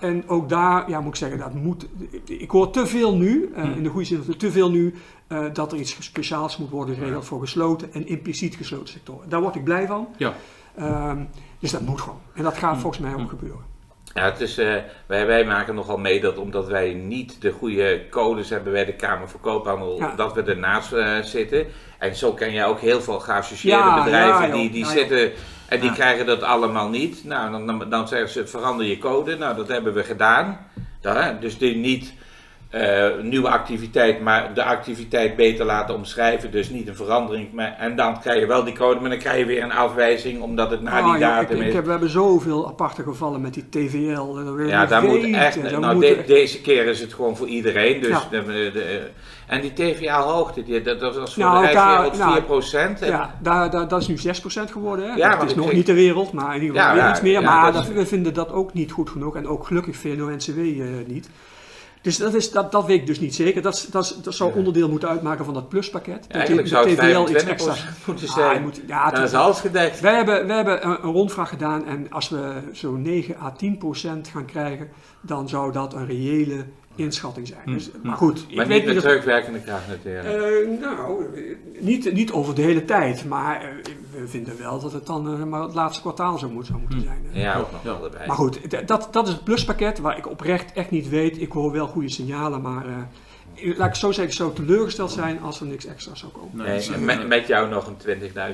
[0.00, 1.86] En ook daar, ja, moet ik zeggen, dat moet.
[2.24, 4.94] Ik hoor te veel nu, eh, in de goede zin, van te veel nu,
[5.26, 9.28] eh, dat er iets speciaals moet worden geregeld voor gesloten en impliciet gesloten sectoren.
[9.28, 10.08] Daar word ik blij van.
[10.16, 10.32] Ja.
[10.76, 11.18] Ehm,
[11.58, 12.20] dus dat moet gewoon.
[12.34, 13.69] En dat gaat volgens mij ook gebeuren.
[14.14, 14.74] Ja, het is, eh,
[15.06, 18.92] wij, wij maken nogal mee dat omdat wij niet de goede codes hebben bij de
[18.92, 20.14] Kamer van Koophandel, Ja.
[20.16, 21.66] dat we ernaast eh, zitten.
[21.98, 25.32] En zo ken je ook heel veel geassocieerde Ja, bedrijven ja, die, die zitten
[25.68, 27.24] en die krijgen dat allemaal niet.
[27.24, 29.36] Nou, dan, dan, dan zeggen ze verander je code.
[29.36, 30.66] Nou, dat hebben we gedaan.
[31.40, 32.14] Dus die niet
[32.70, 36.50] eh, nieuwe activiteit, maar de activiteit beter laten omschrijven.
[36.50, 37.52] Dus niet een verandering.
[37.52, 40.42] Maar, en dan krijg je wel die code, maar dan krijg je weer een afwijzing
[40.42, 41.68] omdat het na Ah, die datum ik, is.
[41.68, 44.34] ik heb, we hebben zoveel aparte gevallen met die TVL.
[44.34, 45.62] Dat Ja, daar moet echt.
[45.80, 48.00] Nou, moet de- echt- deze keer is het gewoon voor iedereen.
[48.00, 48.22] Dus Ja.
[48.30, 49.08] de,
[49.46, 53.02] en die TVA-hoogte, die, dat, dat was voor Nou, de nou, 4%.
[53.02, 55.10] En- Ja, daar, daar, dat is nu 6% geworden.
[55.10, 55.14] Hè?
[55.16, 57.20] Ja, dat is nog niet de wereld, maar in ieder geval Ja, weer ja, iets
[57.20, 57.42] meer.
[57.42, 59.36] maar dat we vinden dat ook niet goed genoeg.
[59.36, 61.30] En ook gelukkig VNO-NCW eh, niet.
[62.02, 63.62] Dus dat, is, dat, dat weet ik dus niet zeker.
[63.62, 66.24] Dat, dat, dat zou onderdeel moeten uitmaken van dat pluspakket.
[66.28, 67.04] Ja, eigenlijk zou het 25%
[68.06, 68.62] moeten Ah, zijn.
[68.62, 70.00] moet- ja, is- is alles gedekt.
[70.00, 73.78] wij hebben, wij hebben een, een rondvraag gedaan en als we zo'n 9 à 10
[73.78, 74.88] procent gaan krijgen,
[75.20, 76.64] dan zou dat een reële
[77.00, 77.62] inschatting zijn.
[77.66, 80.42] Dus, maar goed, ik Hm, Maar weet niet met of- terugwerkende kracht natuurlijk.
[80.42, 81.24] eh, nou,
[81.78, 83.68] niet, niet over de hele tijd, maar eh,
[84.20, 87.00] we vinden wel dat het dan eh, maar het laatste kwartaal zou, moet, zou moeten
[87.00, 87.26] zijn.
[87.30, 87.40] hè.
[87.40, 88.26] ja, ook nog wel erbij.
[88.26, 91.40] Maar goed, dat, dat is het pluspakket waar ik oprecht echt niet weet.
[91.40, 95.60] Ik hoor wel goede signalen, maar eh, laat ik zo zeggen, zou teleurgesteld zijn als
[95.60, 96.66] er niks extra zou komen.
[96.66, 97.96] Nee, met, met jou nog een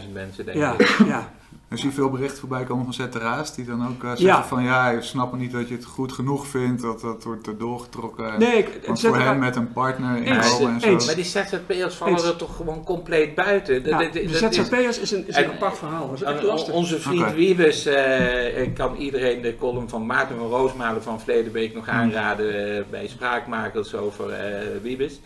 [0.02, 0.96] 20.000 mensen, denk Ja, ik.
[1.06, 1.32] ja.
[1.68, 4.44] Er zie je veel berichten voorbij komen van ZTRA's die dan ook eh, zeggen Ja.
[4.44, 7.58] van ja, je snapt niet dat je het goed genoeg vindt, dat dat wordt er
[7.58, 8.38] doorgetrokken.
[8.38, 10.86] Nee, ik, Want voor hen met een partner Eens, inkomen en zo.
[10.88, 11.06] eens.
[11.06, 12.24] Maar die ZZP'ers vallen Eens.
[12.24, 13.84] er toch gewoon compleet buiten.
[13.84, 16.06] Dat- de is- ZZP'ers is een, is een En- apart verhaal.
[16.08, 16.74] Dat is echt lastig.
[16.74, 17.34] Onze vriend Oké.
[17.34, 22.76] Wiebes eh, kan iedereen de column van Maarten van Roosmalen van verleden week nog aanraden
[22.76, 25.20] eh, bij Spraakmakers over eh Wiebes.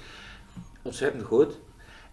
[0.83, 1.59] Ontzettend goed.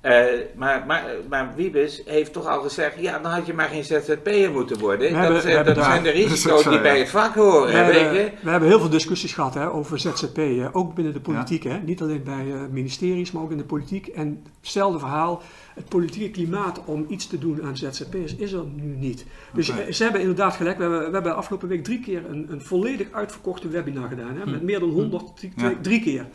[0.01, 0.23] Eh,
[0.55, 4.51] maar, maar, maar Wiebes heeft toch al gezegd, ja, dan had je maar geen ZZP'er
[4.51, 5.07] moeten worden.
[5.07, 6.81] We dat hebben- dat daar- zijn de risico's die ja.
[6.81, 7.99] bij het vak horen, We je.
[7.99, 10.39] hebben, we hebben heel veel discussies gehad hè, over ZZP,
[10.71, 11.63] ook binnen de politiek.
[11.63, 11.77] Hè.
[11.77, 14.07] Niet alleen bij eh, ministeries, maar ook in de politiek.
[14.07, 15.41] En hetzelfde verhaal.
[15.75, 19.25] het politieke klimaat om iets te doen aan ZZP'ers is er nu niet.
[19.53, 20.75] Dus ze hebben inderdaad gelijk.
[20.77, 24.37] We hebben, we hebben afgelopen week drie keer een, een volledig uitverkochte webinar gedaan.
[24.37, 25.73] Hè, met meer dan 100, drie, Ja.
[25.81, 26.25] drie keer.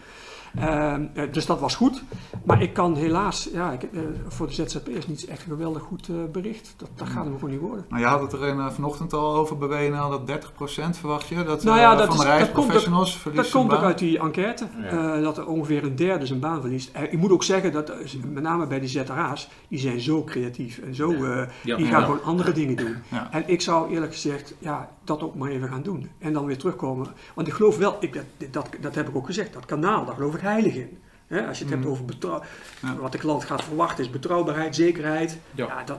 [0.57, 2.03] Ehm, eh, dus dat was goed.
[2.45, 6.09] Maar ik kan helaas, ja, ik, eh, voor de ZZP'ers niet echt een geweldig goed
[6.09, 6.75] eh, bericht.
[6.77, 7.85] Dat, dat gaat hem gewoon niet worden.
[7.89, 11.45] Nou, je had het er in, vanochtend al over bij WNL, dat 30% verwacht je
[11.45, 13.83] dat, Nou ja, dat van is- de dat reisprofessionals Dat komt hun ook baan.
[13.85, 15.15] uit die enquête, Ja.
[15.17, 16.91] eh, dat er ongeveer een derde zijn baan verliest.
[17.11, 17.93] Ik moet ook zeggen dat,
[18.33, 21.77] met name bij die ZRA's, die zijn zo creatief en zo, eh, Ja.
[21.77, 22.05] die gaan Ja.
[22.07, 22.97] gewoon andere dingen doen.
[23.09, 23.29] Ja.
[23.31, 26.11] En ik zou eerlijk gezegd, ja, dat ook maar even gaan doen.
[26.19, 27.07] En dan weer terugkomen.
[27.35, 30.15] Want ik geloof wel, ik, dat, dat, dat heb ik ook gezegd, dat kanaal, daar
[30.15, 30.99] geloof ik heilig in.
[31.27, 32.43] Hè, als je het hebt over betrouw-
[32.81, 32.91] Mm.
[32.91, 32.97] Ja.
[32.97, 35.39] wat de klant gaat verwachten is betrouwbaarheid, zekerheid.
[35.55, 35.67] Ja.
[35.67, 35.99] Ja, dat,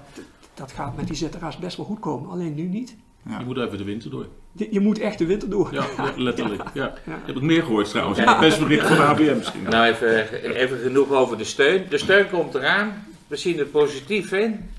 [0.53, 2.95] dat gaat met die ZRA's best wel goed komen, alleen nu niet.
[3.29, 3.39] Ja.
[3.39, 4.27] Je moet even de winter door.
[4.51, 5.73] Je, je moet echt de winter door.
[5.73, 6.63] Ja, ja, letterlijk.
[6.73, 6.93] Ja.
[7.05, 7.19] Ja.
[7.25, 8.39] Heb ik meer gehoord trouwens.
[8.39, 9.63] Best bericht van de ABM misschien.
[9.63, 11.85] Nou, even, even genoeg over de steun.
[11.89, 13.05] De steun komt eraan.
[13.27, 14.69] We zien er positief in.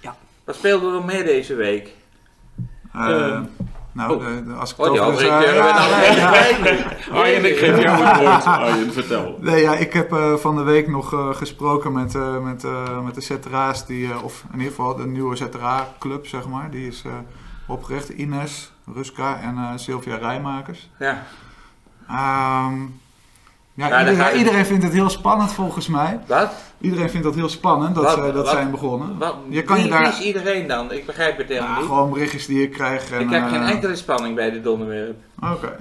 [0.00, 0.16] Ja.
[0.44, 1.92] Wat speelde er nog meer deze week?
[2.92, 3.40] Eh, Eh,
[3.94, 4.24] nou, oh.
[4.26, 7.20] de, de- als ik Oh, die het over- hoofdredacteur ja, hebben we ja, ja.
[7.20, 8.44] Arjen, ik geef jou het woord.
[8.44, 9.38] Arjen, vertel.
[9.40, 13.00] Nee, ja, ik heb eh, van de week nog eh, gesproken met, eh, met, eh,
[13.04, 16.70] met de ZRA's, die, eh, of in ieder geval de nieuwe ZRA-club, zeg maar.
[16.70, 17.12] Die is eh,
[17.66, 18.08] opgericht.
[18.08, 20.90] Ines, Ruska en eh, Sylvia Rijmakers.
[20.98, 21.22] Ja.
[22.08, 22.74] Ehm,
[23.74, 26.20] ja, Maar dan iedereen, ga je- iedereen vindt het heel spannend volgens mij.
[26.26, 26.52] Wat?
[26.80, 29.18] Iedereen vindt dat heel spannend dat, Wat- ze dat wat- zijn begonnen.
[29.18, 29.34] Wat?
[29.48, 30.92] Je kan wie, je daar- wie is iedereen dan?
[30.92, 31.86] Ik begrijp het helemaal Ja, niet.
[31.86, 33.10] gewoon berichtjes die ik krijg.
[33.10, 35.16] En, ik heb geen eh, enkele spanning bij dit onderwerp.
[35.38, 35.76] Oké,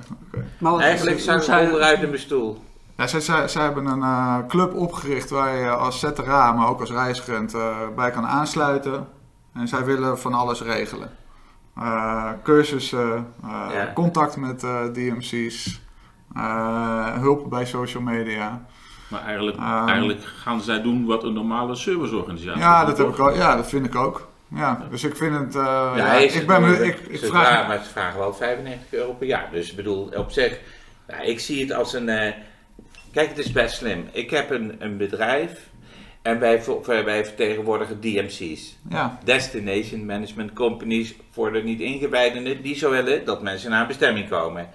[0.62, 0.82] oké.
[0.82, 2.64] Eigenlijk ik zijn- onderuit in mijn stoel.
[2.98, 6.80] Ja, zij, zij, zij hebben een eh, club opgericht waar je als ZRA, maar ook
[6.80, 9.08] als reisgerent eh, bij kan aansluiten.
[9.54, 11.12] En zij willen van alles regelen.
[11.78, 13.92] Eh, cursussen, eh, Ja.
[13.94, 15.82] contact met eh, DMC's,
[17.22, 18.66] hulp bij social media.
[19.08, 19.88] Maar eigenlijk, Ehm.
[19.88, 23.56] eigenlijk gaan zij doen wat een normale serviceorganisatie Ja, doet, dat, heb ik ook, ja,
[23.56, 24.32] dat vind ik ook.
[24.48, 25.56] Ja, dus ik vind het...
[25.56, 27.48] eh, ja, ik ben ik, ik ze vraag...
[27.48, 29.50] vragen, maar ze vragen wel 95 euro per jaar.
[29.52, 30.60] Dus ik bedoel, op zich,
[31.08, 32.10] ja, ik zie het als een.
[32.10, 32.34] eh,
[33.12, 34.08] kijk, het is best slim.
[34.12, 35.70] Ik heb een, een bedrijf
[36.22, 38.78] en wij, wij vertegenwoordigen DMC's.
[38.90, 43.88] Ja, Destination Management Companies voor de niet ingewijden die zo willen dat mensen naar een
[43.88, 44.70] bestemming komen.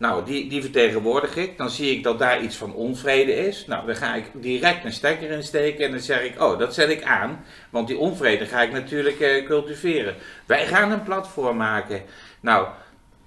[0.00, 1.58] Nou, die, die vertegenwoordig ik.
[1.58, 3.66] Dan zie ik dat daar iets van onvrede is.
[3.66, 6.90] Nou, dan ga ik direct een stekker insteken en dan zeg ik, oh, dat zet
[6.90, 7.44] ik aan.
[7.70, 10.14] Want die onvrede ga ik natuurlijk eh, cultiveren.
[10.46, 12.02] Wij gaan een platform maken.
[12.40, 12.68] Nou,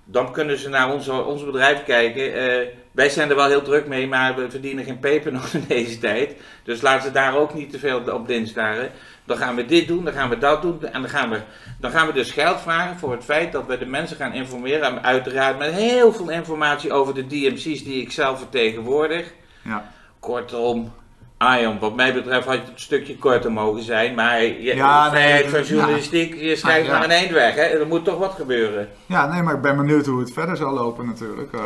[0.04, 2.34] dan kunnen ze naar onze, ons bedrijf kijken.
[2.34, 5.66] Eh, wij zijn er wel heel druk mee, maar we verdienen geen peper nog in
[5.68, 6.36] deze tijd.
[6.64, 8.92] Dus laten ze daar ook niet te veel op dinstaren.
[9.26, 10.86] Dan gaan we dit doen, dan gaan we dat doen.
[10.86, 11.42] En dan gaan we,
[11.80, 14.82] dan gaan we dus geld vragen voor het feit dat we de mensen gaan informeren.
[14.82, 19.34] En uiteraard met heel veel informatie over de DMC's die ik zelf vertegenwoordig.
[19.62, 19.92] ja.
[20.20, 20.94] Kortom,
[21.38, 24.16] Arjan, wat mij betreft had je het een stukje korter mogen zijn.
[24.16, 25.66] Maar je, Ja, vrijheid nee, van ja.
[25.66, 26.98] journalistiek, je schrijft Ah, ja.
[26.98, 27.56] maar een eind weg.
[27.56, 27.62] Hè?
[27.62, 28.90] Er moet toch wat gebeuren.
[29.06, 31.54] Ja, nee, maar ik ben benieuwd hoe het verder zal lopen natuurlijk.
[31.54, 31.60] Eh,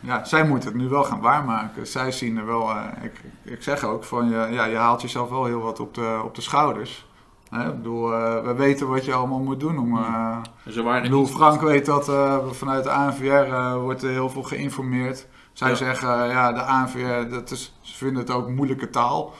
[0.00, 1.86] ja, zij moeten het nu wel gaan waarmaken.
[1.86, 5.28] Zij zien er wel, eh, ik, ik zeg ook van, je, ja, je haalt jezelf
[5.30, 7.06] wel heel wat op de, op de schouders.
[7.50, 9.78] Hè, ik bedoel, eh, we weten wat je allemaal moet doen.
[9.78, 10.04] Om,
[10.68, 12.10] Ze ik bedoel, Frank weet dat
[12.50, 15.26] vanuit de ANVR wordt er heel veel geïnformeerd.
[15.54, 15.74] Zij Ja.
[15.74, 19.32] zeggen, eh, ja, de ANVR, dat is, ze vinden het ook moeilijke taal.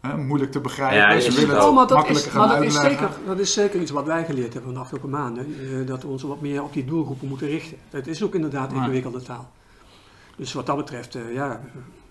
[0.00, 0.96] Hè, moeilijk te begrijpen.
[1.16, 1.60] Ja, ze willen ook.
[1.60, 3.90] het Oh, maar dat, makkelijker is, gaan maar dat, is zeker, dat is zeker iets
[3.90, 5.46] wat wij geleerd hebben van de afgelopen maanden.
[5.80, 7.76] eh, dat we ons wat meer op die doelgroepen moeten richten.
[7.90, 8.76] Het is ook inderdaad Ja.
[8.76, 9.50] ingewikkelde taal.
[10.36, 11.60] Dus wat dat betreft, eh, ja, maar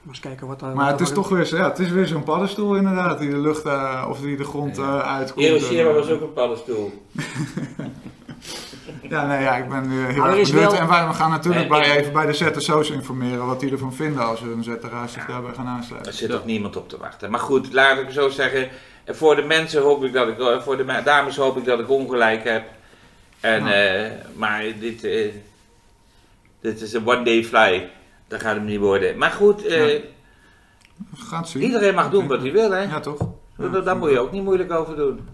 [0.07, 0.75] eens kijken wat daar...
[0.75, 3.37] Maar wat het is toch weer, ja, het is weer zo'n paddenstoel inderdaad, die de
[3.37, 5.45] lucht eh, of die de grond eh, uitkomt.
[5.45, 6.91] Hiroshima was eh, ook een paddenstoel.
[9.09, 11.69] Ja, nee, ja, ik ben eh, heel er erg wel- En wij we gaan natuurlijk
[11.69, 15.13] Nee, bij, ik- even bij de ZSO's informeren wat die ervan vinden als hun ZRA's
[15.13, 16.13] zich daarbij gaan Er aansluiten.
[16.13, 17.31] zit toch niemand op te wachten.
[17.31, 18.69] Maar goed, laat ik zo zeggen.
[19.07, 21.89] Voor de mensen hoop ik dat ik, voor de me- dames hoop ik dat ik
[21.89, 22.63] ongelijk heb.
[23.39, 23.73] En, Ja.
[23.73, 25.31] eh, maar dit, eh,
[26.61, 27.89] dit is een one day fly.
[28.27, 29.17] Dat gaat hem niet worden.
[29.17, 29.99] Maar goed, eh, Ja.
[31.15, 31.61] Gaan het zien.
[31.63, 32.81] iedereen mag doen wat hij wil, hè?
[32.81, 33.19] Ja, toch?
[33.83, 35.27] Daar moet je ook niet moeilijk over doen.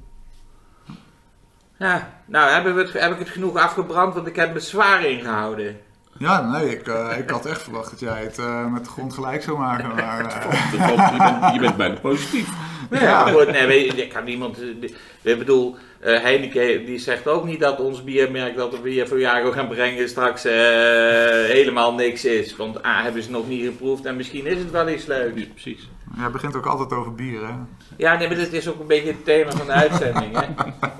[1.84, 5.06] Ja, nou hebben we het, heb ik het genoeg afgebrand, want ik heb me zwaar
[5.06, 5.78] ingehouden.
[6.17, 9.13] Ja, nee, ik, eh, ik had echt verwacht dat jij het eh, met de grond
[9.13, 9.88] gelijk zou maken.
[9.96, 10.41] Maar, eh,
[10.72, 12.50] Dat valt- je, bent, je bent bijna positief.
[13.00, 14.58] Ja, goed, nee, weet je, ik kan niemand.
[14.62, 19.08] eh, Ik bedoel, eh, Heineken die zegt ook niet dat ons biermerk dat we bier
[19.08, 20.54] voor Jago gaan brengen straks eh,
[21.52, 22.56] helemaal niks is.
[22.56, 25.40] Want A, hebben ze nog niet geproefd en misschien is het wel iets leuks.
[25.42, 25.90] Ja, precies.
[26.18, 27.54] jij begint ook altijd over bier, hè?
[27.98, 30.38] Ja, nee, maar dit is ook een beetje het thema van de uitzending.
[30.40, 30.46] Hè?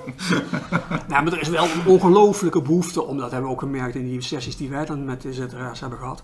[1.08, 4.08] Nou, maar er is wel een ongelofelijke behoefte, om dat hebben we ook gemerkt in
[4.08, 6.22] die sessies die wij dan met de ZRA's hebben gehad.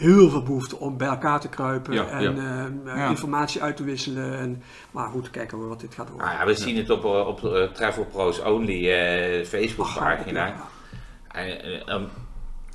[0.00, 2.68] Heel veel behoefte om bij elkaar te kruipen Ja, en ja.
[2.84, 3.08] eh, Ja.
[3.08, 4.38] informatie uit te wisselen.
[4.38, 6.26] En, maar goed, kijken we wat dit gaat worden.
[6.26, 10.54] Nou ja, we zien het op, eh, op eh, Travel Pros Only eh Facebook pagina.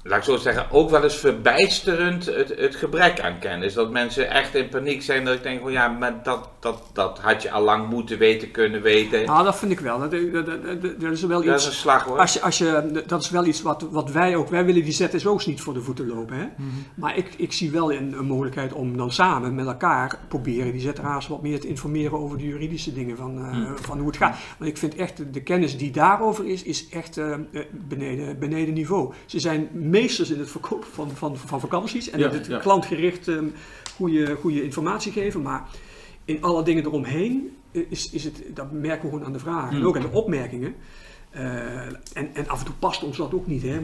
[0.08, 3.74] Laat ik zo zeggen, ook wel eens verbijsterend het, het gebrek aan kennis.
[3.74, 5.26] Dat mensen echt in paniek zijn.
[5.26, 8.52] Dat ik denk van ja, maar dat, dat, dat had je al lang moeten weten,
[8.52, 9.26] kunnen weten.
[9.26, 10.00] Nou, dat vind ik wel.
[10.00, 10.46] Dat, dat, dat,
[10.82, 11.66] dat- dat is wel dat is iets.
[11.66, 12.18] een slag hoor.
[12.20, 14.92] Als je, als je, dat is wel iets wat, wat wij ook, wij willen die
[14.94, 16.36] ZSO's niet voor de voeten lopen.
[16.38, 16.46] Hè?
[16.96, 20.82] Maar ik, ik zie wel een, een mogelijkheid om dan samen met elkaar proberen die
[20.82, 24.38] ZRA's wat meer te informeren over de juridische dingen van, eh, van hoe het gaat.
[24.58, 27.40] Want ik vind echt, de- de kennis die daarover is, is echt eh, eh,
[27.72, 29.14] beneden, beneden niveau.
[29.26, 29.70] Ze zijn
[30.02, 32.60] meesters in het verkopen van, van, van vakanties en Ja, in het ja.
[32.60, 33.38] klantgericht eh,
[33.96, 35.42] goede, goede informatie geven.
[35.42, 35.64] Maar
[36.26, 39.70] in alle dingen eromheen is, is het, dat merken we gewoon aan de vragen.
[39.70, 39.86] En Hmm.
[39.86, 40.76] ook aan de opmerkingen.
[41.30, 43.62] Eh, en, en af en toe past ons dat ook niet.
[43.62, 43.80] Hè?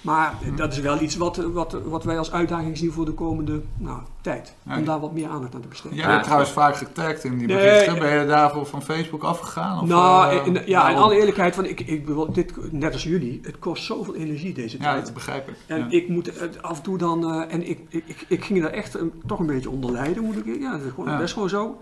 [0.00, 3.60] Maar dat is wel iets wat, wat, wat wij als uitdaging zien voor de komende
[3.76, 4.54] nou, tijd.
[4.62, 4.76] Ja.
[4.76, 5.96] Om daar wat meer aandacht aan te besteden.
[5.96, 7.94] Jij bent trouwens vaak getagd in die berichten.
[7.94, 8.00] ja.
[8.00, 9.80] Ben je daarvoor van Facebook afgegaan?
[9.80, 10.96] Of, nou, eh, in, ja, in waarom?
[11.02, 14.82] alle eerlijkheid, want ik, ik, dit, net als jullie, het kost zoveel energie deze Ja,
[14.92, 15.04] tijd.
[15.04, 15.56] dat begrijp ik.
[15.66, 15.86] En Ja.
[15.88, 16.30] ik moet
[16.62, 19.38] af en toe dan, eh, en ik, ik, ik, ik ging daar echt eh, toch
[19.38, 21.20] een beetje onder lijden, moet ik Ja, dat is, gewoon, Ja.
[21.20, 21.80] is gewoon zo.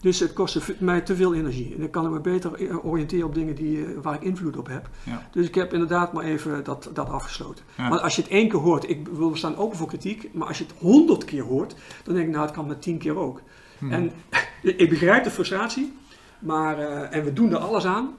[0.00, 1.74] Dus het kostte mij te veel energie.
[1.74, 4.56] En dan kan ik me beter eh, oriënteren op dingen die, eh, waar ik invloed
[4.56, 4.88] op heb.
[5.02, 5.28] Ja.
[5.32, 7.64] Dus ik heb inderdaad maar even dat, dat afgesloten.
[7.76, 7.88] Ja.
[7.88, 10.58] Maar als je het één keer hoort, ik wil staan open voor kritiek, maar als
[10.58, 13.40] je het honderd keer hoort, dan denk ik, nou, het kan met tien keer ook.
[13.78, 13.92] Hmm.
[13.92, 14.12] En
[14.62, 15.92] ik begrijp de frustratie,
[16.38, 18.14] maar, eh, en we doen er alles aan.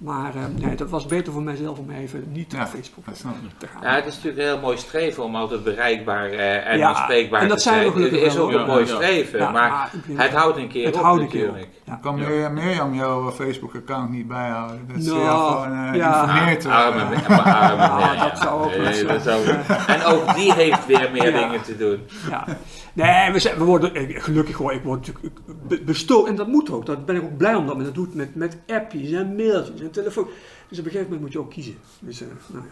[0.00, 3.16] Maar eh, nee, dat was beter voor mijzelf om even niet Ja, op Facebook dat
[3.58, 3.82] te gaan.
[3.82, 7.40] Ja, het is natuurlijk een heel mooi streven om altijd bereikbaar eh, en Ja, aanspreekbaar
[7.40, 10.56] en dat te zijn we Het is ook een mooi streven, Ja, maar het houdt
[10.56, 11.68] een keer het op houdt een keer natuurlijk.
[11.84, 11.94] Ja.
[11.94, 12.48] Ik kan Ja.
[12.48, 14.80] Mirjam, jouw Facebook-account niet bijhouden.
[14.88, 16.16] Dat Nou, jou gewoon eh, eh.
[16.16, 18.28] Arme, arme Ja, Mirjam.
[18.28, 19.42] dat zou ook Nee, dat zijn.
[19.44, 19.44] zou-
[19.96, 21.38] En ook die heeft weer meer Ja.
[21.48, 22.00] dingen te doen.
[22.30, 22.44] Ja.
[22.92, 24.72] Nee, we, zijn, we worden eh, gelukkig hoor.
[24.72, 25.34] Ik word natuurlijk
[25.68, 26.86] be- bestoken en dat moet ook.
[26.86, 29.80] Daar ben ik ook blij om dat men dat doet met, met appjes en mailtjes
[29.80, 30.28] en telefoon.
[30.68, 31.76] Dus op een gegeven moment moet je ook kiezen.
[32.00, 32.64] Dus, eh, nou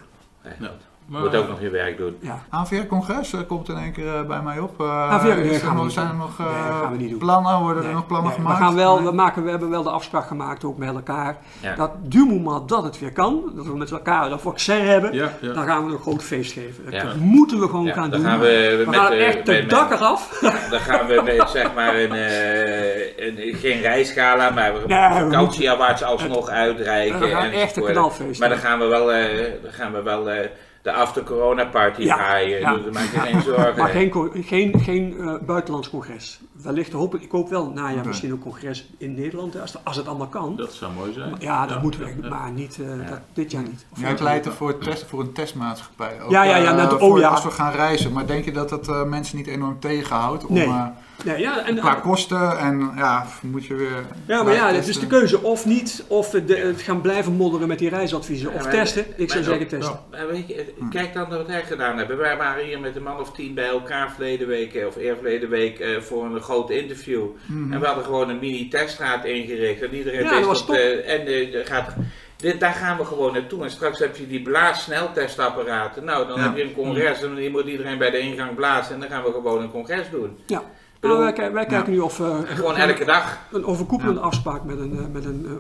[0.61, 0.79] ja.
[1.09, 2.17] Maar, Moet ook nog je werk doen.
[2.21, 2.39] ja.
[2.51, 4.81] AVR-congres eh, komt in één keer eh, bij mij op.
[4.81, 6.21] Eh, AVR, nee, is er gaan we nog- zijn er doen.
[6.21, 7.19] nog Nee, eh, gaan we niet doen.
[7.19, 7.59] plannen?
[7.61, 8.59] Worden er nog plannen nee, gemaakt?
[8.59, 9.05] We, gaan wel, Nee?
[9.05, 11.37] we, maken, we hebben wel de afspraak gemaakt ook met elkaar.
[11.61, 11.75] Ja.
[11.75, 15.33] Dat du moment dat het weer kan, dat we met elkaar een vaccin hebben, Ja,
[15.41, 15.53] ja.
[15.53, 16.85] dan gaan we een groot feest geven.
[16.91, 17.03] Ja.
[17.05, 18.29] Dat moeten we gewoon Ja, gaan dan doen.
[18.31, 20.39] gaan we, we met, gaan eh, echt de met- dak eraf.
[20.71, 26.03] Dan gaan we met zeg maar een, eh, een geen reisgala, maar we Nee, vakantieawards
[26.03, 27.21] alsnog uitreiken.
[27.21, 30.31] We gaan echt een knalfeest Maar dan gaan we wel, eh, dan gaan we wel
[30.31, 30.47] eh,
[30.83, 32.61] de after corona party Ja, draaien.
[32.61, 33.21] ja, Dus maak je ja.
[33.23, 33.77] geen zorgen.
[33.77, 34.13] Maar geen,
[34.45, 36.41] geen, geen eh, buitenlands congres.
[36.63, 38.07] Wellicht hoop ik, ik hoop wel najaar Oké.
[38.07, 40.57] misschien een congres in Nederland, hè, als, als het allemaal kan.
[40.57, 41.31] Dat zou mooi zijn.
[41.31, 42.29] Maar ja, dat moeten we, ja, ja.
[42.29, 43.09] maar niet, eh, Ja.
[43.11, 43.73] dat, dit jaar niet.
[43.73, 44.53] Of Jij volgend pleit jaar.
[44.53, 46.23] er voor, het test, voor een testmaatschappij.
[46.23, 47.29] Ook, Ja, ja, ja, eh, net- oh voor ja.
[47.29, 48.13] Als we gaan reizen.
[48.13, 50.47] Maar denk je dat dat eh, mensen niet enorm tegenhoudt?
[50.47, 50.73] Om, Nee.
[51.19, 54.05] Eh, Nee, ja, en, qua kosten en ja, moet je weer...
[54.27, 57.33] ja, maar ja, het is de keuze of niet, of we de- het gaan blijven
[57.33, 59.07] modderen met die reisadviezen, of Ja, testen.
[59.17, 60.01] Ik zou maar- zeggen testen.
[60.11, 62.17] Maar weet je, kijk dan wat wij gedaan hebben.
[62.19, 65.49] Wij waren hier met een man of tien bij elkaar verleden week, eh, of eerverleden
[65.49, 67.25] week, eh, voor een groot interview.
[67.47, 67.73] Mhm.
[67.73, 69.83] En we hadden gewoon een mini-teststraat ingericht.
[69.83, 70.77] En iedereen Ja, wist dat was op, top.
[70.77, 71.95] eh, en eh, gaat,
[72.37, 73.63] dit, daar gaan we gewoon naartoe.
[73.65, 76.05] En straks heb je die blaassneltestapparaten.
[76.05, 76.43] Nou, dan Ja.
[76.43, 78.95] heb je een congres en dan moet iedereen bij de ingang blazen.
[78.95, 80.39] En dan gaan we gewoon een congres doen.
[80.47, 80.63] Ja.
[81.01, 83.39] Bedoel- Nou, wij, wij kijken nu of we gewoon elke dag.
[83.53, 85.53] een overkoepelende afspraak met een, eh, met een eh,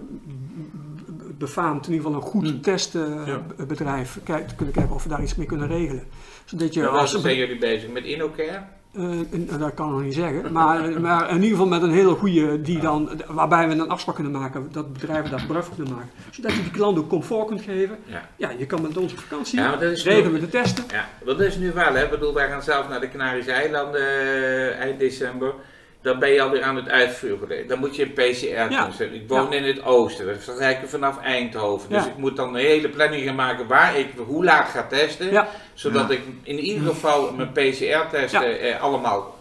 [1.38, 2.61] befaamd, in ieder geval een goed Hmm.
[2.61, 6.03] testbedrijf, kijk, kunnen kijken of we daar iets mee kunnen regelen.
[6.44, 8.62] Zodat je Ja, als, zijn jullie bezig met InnoCare?
[8.99, 10.53] Eh, dat kan ik nog niet zeggen.
[10.53, 14.15] Maar, maar in ieder geval met een hele goede, die dan, waarbij we een afspraak
[14.15, 16.11] kunnen maken, dat bedrijven daar gebruik van kunnen maken.
[16.31, 17.99] Zodat je die klant ook comfort kunt geven.
[18.05, 18.29] Ja.
[18.37, 20.85] Ja, je kan met ons op vakantie, Ja, dat is we de testen.
[20.93, 22.05] Ja, want dat is nu wel, hè.
[22.05, 25.55] Ik bedoel, wij gaan zelf naar de Canarische eilanden eh, eind december.
[26.03, 27.67] Dan ben je alweer aan het uitvlugen.
[27.69, 28.69] Dan moet je een PCR Ja.
[28.85, 28.93] doen.
[28.93, 29.15] zetten.
[29.15, 30.27] Ik woon in het oosten.
[30.27, 31.89] We vertrekken vanaf Eindhoven.
[31.89, 32.11] Dus Ja.
[32.11, 35.31] ik moet dan een hele planning gaan maken waar ik hoe laat ga testen.
[35.33, 35.49] Ja.
[35.75, 36.15] Zodat Ja.
[36.15, 38.57] ik in ieder geval mijn PCR-testen Ja.
[38.57, 39.37] eh, allemaal...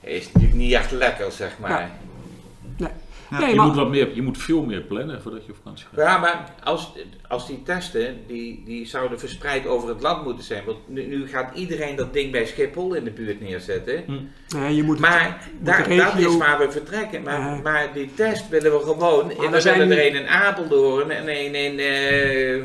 [0.00, 1.70] Is natuurlijk niet echt lekker, zeg maar.
[1.70, 1.90] Ja.
[2.78, 2.88] Nee,
[3.30, 5.56] Ja, nee Je maar moet, wat meer, je moet veel meer plannen voordat je op
[5.62, 5.98] vakantie gaat.
[5.98, 6.92] Ja, maar als,
[7.28, 10.64] als die testen, die, die zouden verspreid over het land moeten zijn.
[10.64, 14.04] Want nu, nu gaat iedereen dat ding bij Schiphol in de buurt neerzetten.
[14.56, 17.22] nee, je moet het- Maar daar, dat is waar we vertrekken.
[17.22, 17.62] Maar, Nee.
[17.62, 19.30] maar die test willen we gewoon.
[19.30, 22.62] En we we zijn willen nu- er een in Apeldoorn en een in eh,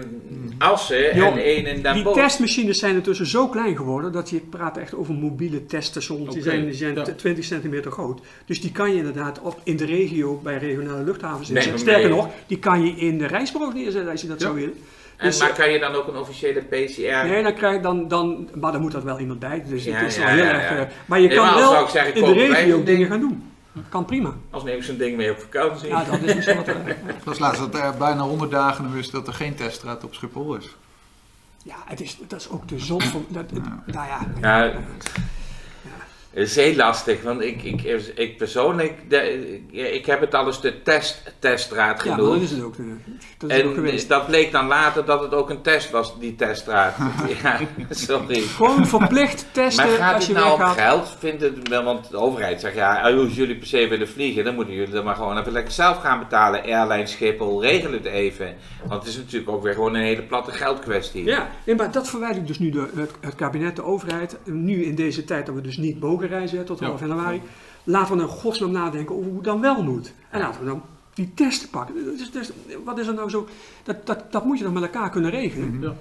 [0.57, 2.19] Assen en een in Den die Bosch.
[2.21, 6.19] testmachines zijn intussen zo klein geworden dat je praat echt over mobiele teststations.
[6.19, 7.01] Die Oké, zijn, die zijn ja.
[7.03, 8.21] t- 20 centimeter groot.
[8.45, 11.79] Dus die kan je inderdaad op, in de regio bij regionale luchthavens Nee, inzetten.
[11.81, 12.17] Sterker nee.
[12.17, 14.45] nog, die kan je in de reisbureaus neerzetten als je dat Ja.
[14.45, 14.73] zou willen.
[15.17, 17.27] En, Dus, maar eh, kan je dan ook een officiële PCR?
[17.27, 19.63] Nee, dan krijg je dan, dan, maar dan moet dat wel iemand bij.
[19.69, 20.69] Dus Ja, het is ja, wel heel ja, erg.
[20.69, 20.77] ja.
[20.77, 23.07] eh, maar je Nee, kan wel zou ik zeggen, in de regio dingen ding.
[23.07, 23.43] gaan doen.
[23.89, 24.33] Kan prima.
[24.49, 25.87] Als neem ik zo'n ding mee op vakantie.
[25.87, 26.67] Ja, dat is misschien wat.
[26.67, 30.03] eh, Dat was laatst dat er bijna 100 dagen nu is dat er geen teststraat
[30.03, 30.75] op Schiphol is.
[31.63, 33.25] ja, het is, dat is ook de zon van.
[33.29, 35.11] Dat, het- nou ja, Ja, het
[36.45, 37.81] is heel lastig, want ik, ik,
[38.15, 42.31] ik persoonlijk, de- ik heb het al eens de test, teststraat ja, genoemd.
[42.33, 42.75] dat is het ook.
[43.37, 44.09] Dat is ook En geweest.
[44.09, 46.95] dat bleek dan later dat het ook een test was, die teststraat.
[47.43, 48.39] ja, sorry.
[48.41, 51.15] Gewoon verplicht testen Maar gaat als het nou om geld?
[51.19, 54.73] Vindt het want de overheid zegt ja, als jullie per se willen vliegen, dan moeten
[54.73, 56.63] jullie dat maar gewoon even lekker zelf gaan betalen.
[56.63, 58.55] Airline Schiphol, regel het even.
[58.87, 61.23] Want het is natuurlijk ook weer gewoon een hele platte geldkwestie.
[61.23, 64.37] Ja, nee, maar dat verwijt dus nu de, het, het kabinet, de overheid.
[64.43, 67.41] Nu in deze tijd dat we dus niet mogen reizen tot half januari.
[67.83, 70.13] Laten we nou godsnaam nadenken over hoe het dan wel moet.
[70.29, 70.81] En laten we dan
[71.13, 71.95] die testen pakken.
[72.17, 72.49] Dus, dus,
[72.83, 73.47] wat is er nou zo?
[73.83, 75.77] Dat, dat, dat moet je dan met elkaar kunnen regelen.
[75.81, 75.93] Ja.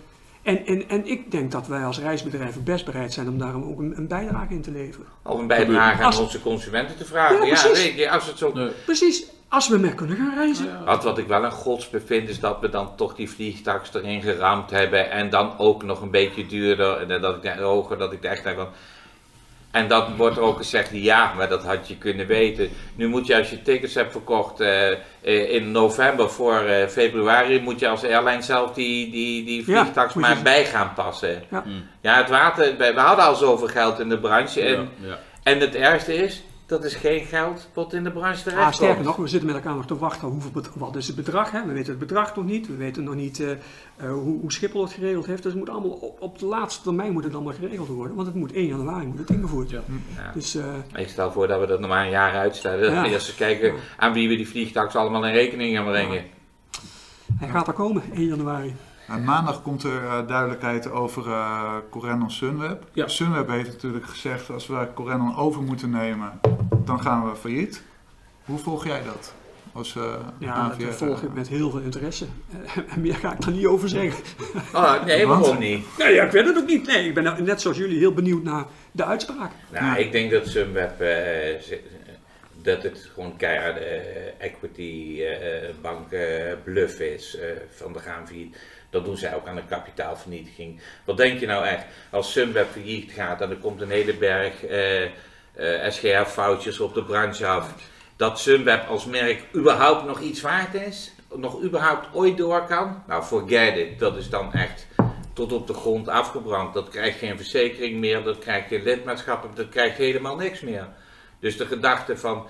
[0.42, 3.78] En, en, en ik denk dat wij als reisbedrijven best bereid zijn om daar ook
[3.78, 5.06] een, een bijdrage in te leveren.
[5.22, 7.36] Of een bijdrage aan Als- onze consumenten te vragen.
[7.36, 7.84] Ja, Ja, precies.
[7.84, 8.68] weet je, als het zo Nee.
[8.84, 10.84] Precies, als we meer kunnen gaan reizen.
[10.84, 14.22] Wat, wat ik wel een godsbe vind, is dat we dan toch die vliegtuigs erin
[14.22, 15.10] geramd hebben.
[15.10, 17.10] En dan ook nog een beetje duurder.
[17.10, 18.68] En dat ik hoger, dat ik echt denk van.
[19.76, 22.68] En dan wordt er ook gezegd, ja, maar dat had je kunnen weten.
[22.94, 24.98] Nu moet je als je tickets hebt verkocht eh, eh,
[25.54, 30.18] in november voor eh, februari, moet je als airline zelf die, die, die Ja, je-
[30.20, 31.42] maar bij gaan passen.
[31.50, 31.64] Ja.
[32.00, 34.60] Ja, het water, we we hadden al zoveel geld in de branche.
[34.60, 35.18] En, Ja, ja.
[35.42, 39.04] en het ergste is, dat is geen geld wat in de branche terecht Ah, sterker
[39.04, 40.28] nog, we zitten met elkaar nog te wachten.
[40.28, 41.50] Hoeveel wat is het bedrag?
[41.50, 41.66] Hè?
[41.66, 42.66] We weten het bedrag nog niet.
[42.66, 43.58] We weten nog niet eh, eh,
[43.96, 45.42] hoe, hoe Schiphol het geregeld heeft.
[45.42, 48.14] Dus het moet allemaal op, op de laatste termijn moet het allemaal geregeld worden.
[48.16, 49.70] Want het moet 1 januari moet het ingevoerd.
[49.70, 49.80] Ja.
[50.16, 50.30] Ja.
[50.34, 52.80] Dus eh, Ik stel voor dat we dat nog maar een jaar uitstellen.
[52.82, 53.02] Dat Ja.
[53.02, 56.24] we eerst eens kijken aan wie we die vliegtuigs allemaal in rekening gaan brengen.
[57.38, 58.74] hij gaat er komen, 1 januari.
[59.08, 62.84] En maandag komt er eh, duidelijkheid over eh Corendon Sunweb.
[62.92, 63.08] Ja.
[63.08, 66.40] Sunweb heeft natuurlijk gezegd, als we Corendon over moeten nemen,
[66.84, 67.82] dan gaan we failliet.
[68.44, 69.34] Hoe volg jij dat?
[69.72, 72.26] Als, eh, Ja, dat volg ik met heel veel interesse.
[72.94, 74.24] En meer ga ik er niet over zeggen.
[74.74, 75.86] Oh, nee, waarom niet?
[75.98, 76.86] Nee, ja, ik weet het ook niet.
[76.86, 79.50] Nee, ik ben nou net zoals jullie heel benieuwd naar de uitspraak.
[79.72, 79.96] Nou, Ja.
[79.96, 81.76] ik denk dat Sunweb, eh,
[82.62, 88.26] dat het gewoon keiharde eh, equity eh, bank eh, bluff is eh, van de gaan
[88.26, 88.56] failliet.
[88.90, 90.80] Dat doen zij ook aan de kapitaalvernietiging.
[91.04, 91.84] Wat denk je nou echt?
[92.10, 95.10] Als Sunweb failliet gaat en er komt een hele berg eh, eh,
[95.90, 97.74] SGR-foutjes op de branche af.
[98.16, 101.12] Dat Sunweb als merk überhaupt nog iets waard is?
[101.34, 103.02] Nog überhaupt ooit door kan?
[103.06, 103.98] Nou, forget it.
[103.98, 104.86] Dat is dan echt
[105.32, 106.74] tot op de grond afgebrand.
[106.74, 110.88] Dat krijgt geen verzekering meer, dat krijgt geen lidmaatschappen, dat krijgt helemaal niks meer.
[111.40, 112.46] Dus de gedachte van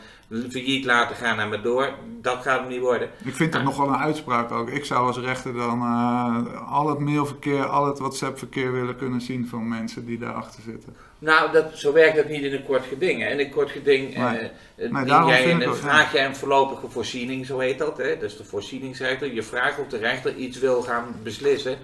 [0.51, 3.09] failliet laten gaan en maar door, dat gaat hem niet worden.
[3.25, 4.71] Ik vind dat nogal een uitspraak ook.
[4.71, 9.47] Ik zou als rechter dan eh, al het mailverkeer, al het WhatsApp-verkeer willen kunnen zien
[9.49, 10.97] van mensen die daarachter zitten.
[11.19, 13.23] Nou, dat, zo werkt dat niet in een kort geding.
[13.23, 13.29] hè.
[13.29, 14.31] In een kort geding eh,
[14.77, 15.05] Nee.
[15.05, 17.97] daarom jij een, ook, vraag jij een voorlopige voorziening, zo heet dat.
[17.97, 18.15] Hè?
[18.15, 19.35] Dat is de voorzieningsrechter.
[19.35, 21.79] Je vraagt of de rechter iets wil gaan beslissen.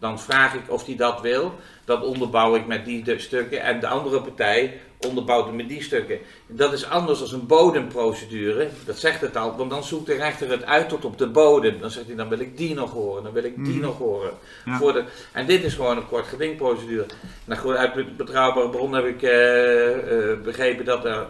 [0.00, 1.54] Dan vraag ik of hij dat wil.
[1.84, 3.62] Dat onderbouw ik met die stukken.
[3.62, 6.18] En de andere partij onderbouwt het met die stukken.
[6.46, 8.68] Dat is anders dan een bodemprocedure.
[8.84, 9.56] Dat zegt het al.
[9.56, 11.80] Want dan zoekt de rechter het uit tot op de bodem.
[11.80, 13.22] Dan zegt hij, dan wil ik die nog horen.
[13.22, 13.82] Dan wil ik die Mhm.
[13.82, 14.30] nog horen.
[14.64, 14.76] Ja.
[14.76, 17.06] Voor de, en dit is gewoon een kort gedingprocedure.
[17.44, 21.26] Nou goed, uit bet- betrouwbare bron heb ik eh, eh, begrepen dat er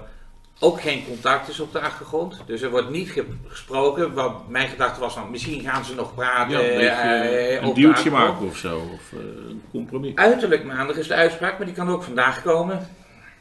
[0.63, 2.43] ook geen contact is op de achtergrond.
[2.47, 4.15] Dus er wordt niet ge- gesproken.
[4.15, 6.53] Wat mijn gedachte was van, misschien gaan ze nog praten.
[6.59, 8.77] Ja, een beetje eh, een deeltje maken of zo.
[8.95, 9.19] Of eh,
[9.49, 10.15] een compromis.
[10.15, 12.89] Uiterlijk maandag is de uitspraak, maar die kan ook vandaag komen.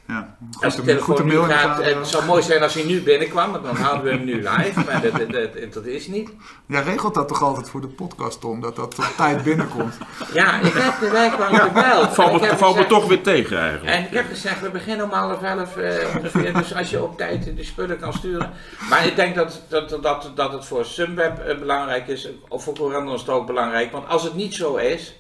[0.09, 2.05] Ja, Als de telefoon nu gaat, het houden.
[2.05, 4.83] zou mooi zijn als hij nu binnenkwam, want dan houden we hem nu live.
[4.85, 6.29] Maar dat, dat, dat, dat is niet.
[6.65, 9.97] Jij regelt dat toch altijd voor de podcast, Tom, dat dat op tijd binnenkomt.
[10.33, 12.13] Ja, ik heb de wijkbank gebeld.
[12.13, 13.95] Valt me, heb valt me toch weer tegen eigenlijk.
[13.95, 17.17] En ik heb gezegd, we beginnen om half elf eh, ongeveer, dus als je op
[17.17, 18.51] tijd de spullen kan sturen.
[18.89, 22.73] Maar ik denk dat, dat, dat, dat het voor Sunweb eh, belangrijk is, of voor
[22.75, 23.91] Corendon is het ook belangrijk.
[23.91, 25.15] Want als het niet zo is,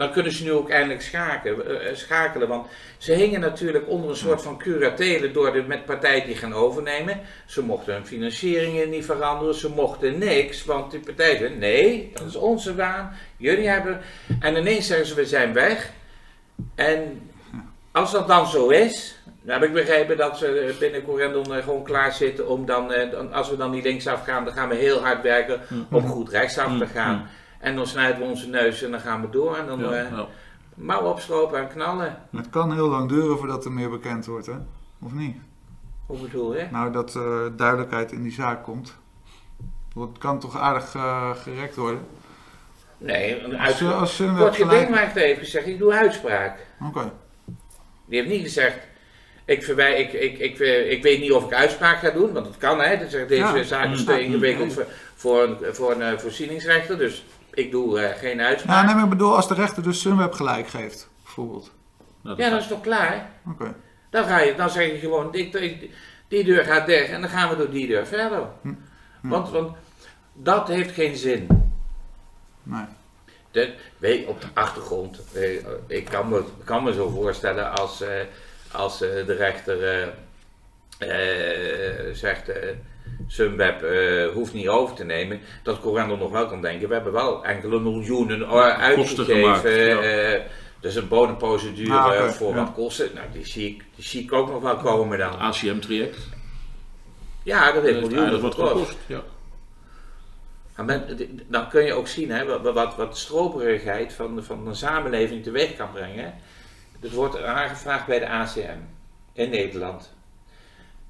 [0.00, 2.48] dan kunnen ze nu ook eindelijk schakelen, eh, schakelen.
[2.48, 2.66] Want
[2.98, 7.20] ze hingen natuurlijk onder een soort van curatele door de met partij die gaan overnemen.
[7.46, 10.64] Ze mochten hun financieringen niet veranderen, ze mochten niks.
[10.64, 14.00] Want die partij zei, nee, dat is onze baan, jullie hebben...
[14.40, 15.90] En ineens zeggen ze, we zijn weg.
[16.74, 17.30] En
[17.92, 21.84] als dat dan zo is, dan heb ik begrepen dat ze binnen Corendon eh, gewoon
[21.84, 24.74] klaar zitten om dan, eh, dan- als we dan niet linksaf gaan, dan gaan we
[24.74, 25.60] heel hard werken
[25.90, 27.28] om goed rechtsaf te gaan.
[27.60, 30.10] En dan snijden we onze neus en dan gaan we door en dan Ja, eh
[30.10, 30.26] ja.
[30.74, 32.18] mouwen opstropen en knallen.
[32.36, 34.54] Het kan heel lang duren voordat er meer bekend wordt, hè?
[35.02, 35.36] Of niet?
[36.06, 36.66] Hoe bedoel je?
[36.70, 38.96] Nou, dat eh, duidelijkheid in die zaak komt.
[39.98, 42.00] Het kan toch aardig eh, gerekt worden.
[42.98, 43.92] Nee, een Als, uitspraak.
[43.94, 44.54] als Sunweb Kort.
[44.56, 46.58] Gedingwaard heeft gezegd, ik doe uitspraak.
[46.88, 47.12] Oké.
[48.06, 48.78] Die heeft niet gezegd,
[49.44, 50.58] ik, verwij, ik, ik, ik,
[50.90, 52.98] ik weet niet of ik uitspraak ga doen, want dat kan hè.
[52.98, 53.62] Dat zegt, deze Ja.
[53.62, 54.06] zaak is Mm.
[54.06, 58.86] te ingewikkeld voor, voor een, voor een voorzieningsrechter, dus ik doe eh, geen Nou, uitspraak.
[58.86, 61.70] nee, maar ik bedoel, als de rechter dus Sunweb gelijk geeft, bijvoorbeeld.
[62.22, 63.30] Nou, dat Ja, dat is toch klaar?
[63.50, 63.74] Oké.
[64.10, 65.90] Dan, ga je, dan zeg je gewoon, ik, ik-
[66.28, 68.42] die deur gaat dicht en dan gaan we door die deur verder.
[68.62, 68.72] Hm.
[69.22, 69.76] Want, want
[70.32, 71.46] dat heeft geen zin.
[72.62, 72.84] Nee.
[73.50, 75.54] De, weet, op de achtergrond, eh,
[75.86, 78.10] ik kan me, kan me zo voorstellen als, eh,
[78.72, 80.08] als de rechter eh,
[80.98, 82.68] eh, zegt, eh
[83.26, 87.12] Sunweb eh, hoeft niet over te nemen, dat Corendon nog wel kan denken, we hebben
[87.12, 90.00] wel enkele miljoenen eh, uitgegeven, ja.
[90.00, 90.40] eh,
[90.80, 92.54] dus een bodemprocedure Ah, voor ja.
[92.64, 95.38] wat kosten, nou die zie, ik, die zie ik ook nog wel komen dan.
[95.38, 96.18] ACM-traject.
[97.42, 98.72] Ja, dat heeft heeft miljoenen wat gekost.
[98.74, 98.98] gekost.
[99.06, 99.22] Ja.
[100.84, 101.18] Men-
[101.48, 105.42] dan kun je ook zien hè, wat, wat, wat stroperigheid van, de- van een samenleving
[105.42, 106.34] teweeg kan brengen.
[107.00, 108.78] Dat wordt aangevraagd bij de ACM
[109.32, 110.12] in Nederland.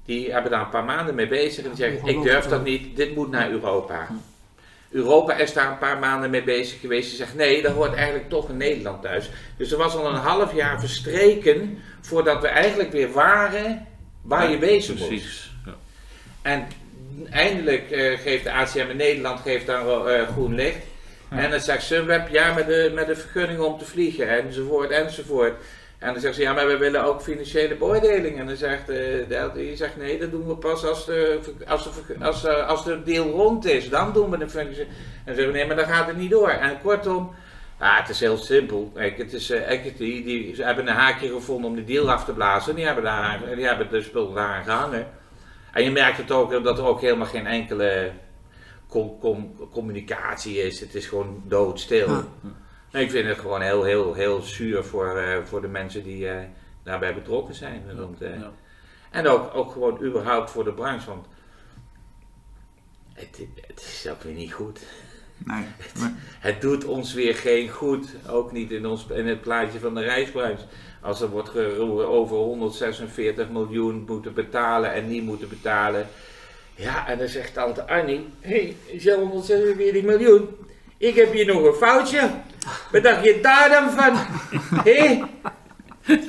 [0.05, 2.95] Die hebben daar een paar maanden mee bezig en die zeggen: Ik durf dat niet,
[2.95, 4.07] dit moet naar Europa.
[4.89, 7.09] Europa is daar een paar maanden mee bezig geweest.
[7.09, 9.29] Die zegt: Nee, dat hoort eigenlijk toch in Nederland thuis.
[9.57, 13.87] Dus er was al een half jaar verstreken voordat we eigenlijk weer waren
[14.21, 15.07] waar je wezen moest.
[15.07, 15.51] Precies.
[15.65, 15.75] Ja.
[16.41, 16.67] En
[17.29, 20.89] eindelijk eh, geeft de ACM in Nederland geeft daar eh, groen licht.
[21.29, 25.53] En dan zegt Sunweb, ja, met de, met de vergunning om te vliegen, enzovoort, enzovoort.
[26.01, 28.39] En dan zegt ze, ja, maar we willen ook financiële beoordeling.
[28.39, 28.95] En dan zegt eh,
[29.27, 32.83] de LTI, zegt, nee, dat doen we pas als de, als de, als, eh, als
[32.83, 33.89] de deal rond is.
[33.89, 34.81] Dan doen we de functie.
[34.83, 34.87] En
[35.25, 36.49] dan zeggen we, nee, maar dan gaat het niet door.
[36.49, 37.33] En kortom,
[37.79, 38.91] ja, het is heel simpel.
[38.93, 42.25] Kijk, het is, eh, Equity, die, ze hebben een haakje gevonden om de deal af
[42.25, 42.75] te blazen.
[42.75, 45.07] Die hebben, daar, die hebben de spul daaraan gehangen.
[45.73, 48.11] En je merkt het ook dat er ook helemaal geen enkele
[48.87, 50.79] com- com- communicatie is.
[50.79, 52.23] Het is gewoon doodstil.
[52.91, 56.43] Ik vind het gewoon heel, heel, heel zuur voor, eh, voor de mensen die eh,
[56.83, 57.83] daarbij betrokken zijn.
[57.95, 58.51] Want, eh, Ja.
[59.11, 61.09] En ook, ook gewoon überhaupt voor de branche.
[61.09, 61.25] Want
[63.13, 64.79] het, het is ook weer niet goed.
[65.37, 65.65] Nee.
[66.39, 68.07] Het doet ons weer geen goed.
[68.29, 70.65] Ook niet in, ons, in het plaatje van de reisbranche.
[71.01, 76.07] Als er wordt geroepen over 146 miljoen moeten betalen en niet moeten betalen.
[76.75, 80.49] Ja, en dan zegt tante Annie: Hé, hey, is dat 146 miljoen?
[81.01, 82.29] Ik heb hier nog een foutje.
[82.91, 84.13] Wat dacht je daar dan van?
[84.83, 85.21] Hé?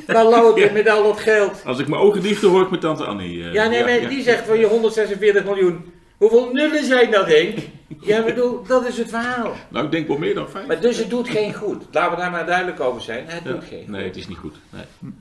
[0.06, 1.62] Waar loopt het met al dat geld?
[1.64, 3.44] Als ik mijn ogen dicht doe, hoor ik met tante Annie.
[3.44, 4.08] eh, Ja, nee, maar ja.
[4.08, 5.92] die zegt van je 146 miljoen.
[6.16, 7.58] Hoeveel nullen zijn dat, Henk?
[8.00, 9.52] Ja, ik bedoel, dat is het verhaal.
[9.68, 10.66] Nou, ik denk wel meer dan vijf.
[10.66, 11.82] Maar dus het doet geen goed.
[11.90, 13.24] Laten we daar maar duidelijk over zijn.
[13.26, 13.50] Het Ja.
[13.52, 13.88] doet geen goed.
[13.88, 14.54] Nee, het is niet goed.
[14.70, 15.12] Nee.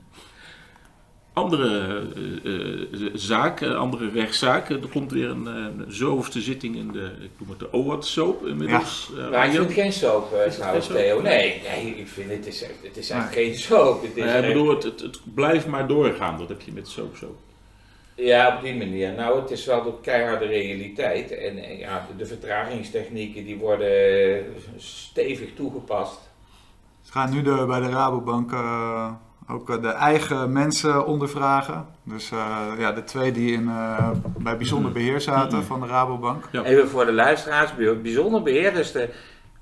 [1.34, 2.04] Andere
[2.44, 2.54] eh,
[3.04, 4.70] eh, zaak, eh, andere rechtszaak.
[4.70, 5.48] Er komt weer een
[5.80, 9.12] uh, zoveelste zitting in de, ik noem het de OWAT-soap inmiddels.
[9.16, 9.30] Ja.
[9.30, 10.96] Maar ik vind het geen soap, uh, trouwens, soap?
[10.98, 11.22] Theo.
[11.22, 14.02] Nee, nee, ik vind het is, echt- het is eigenlijk geen soap.
[14.02, 16.38] Het is Nee, ik echt- bedoel, het, het, het blijft maar doorgaan.
[16.38, 17.36] Dat heb je met soap zo.
[18.16, 19.14] Ja, op die manier.
[19.14, 21.32] Nou, het is wel de keiharde realiteit.
[21.32, 24.46] En, en ja, de, de vertragingstechnieken die worden
[24.78, 26.20] stevig toegepast.
[27.02, 29.12] Ze gaan nu de, bij de Rabobank eh,
[29.52, 31.86] ook eh, de eigen mensen ondervragen.
[32.04, 36.44] Dus eh, ja, de twee die in, eh, bij bijzonder beheer zaten van de Rabobank.
[36.52, 36.64] Ja.
[36.64, 39.10] Even voor de luisteraars, bij- bijzonder beheer is de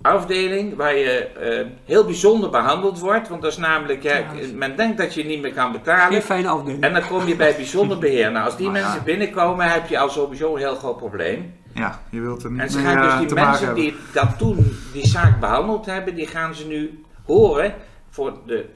[0.02, 3.28] afdeling waar je eh, heel bijzonder behandeld wordt.
[3.30, 4.22] Want dat is namelijk, ja,
[4.56, 6.12] men denkt dat je niet meer kan betalen.
[6.14, 6.84] Geen fijne afdeling.
[6.84, 8.32] En dan kom je bij bijzonder beheer.
[8.32, 8.84] Nou, als die Nou ja.
[8.86, 11.54] mensen binnenkomen, heb je al sowieso een heel groot probleem.
[11.74, 15.08] Ja, je wilt er niet En ze gaan dus die mensen die dat toen die
[15.08, 17.74] zaak behandeld hebben, die gaan ze nu horen
[18.10, 18.70] voor de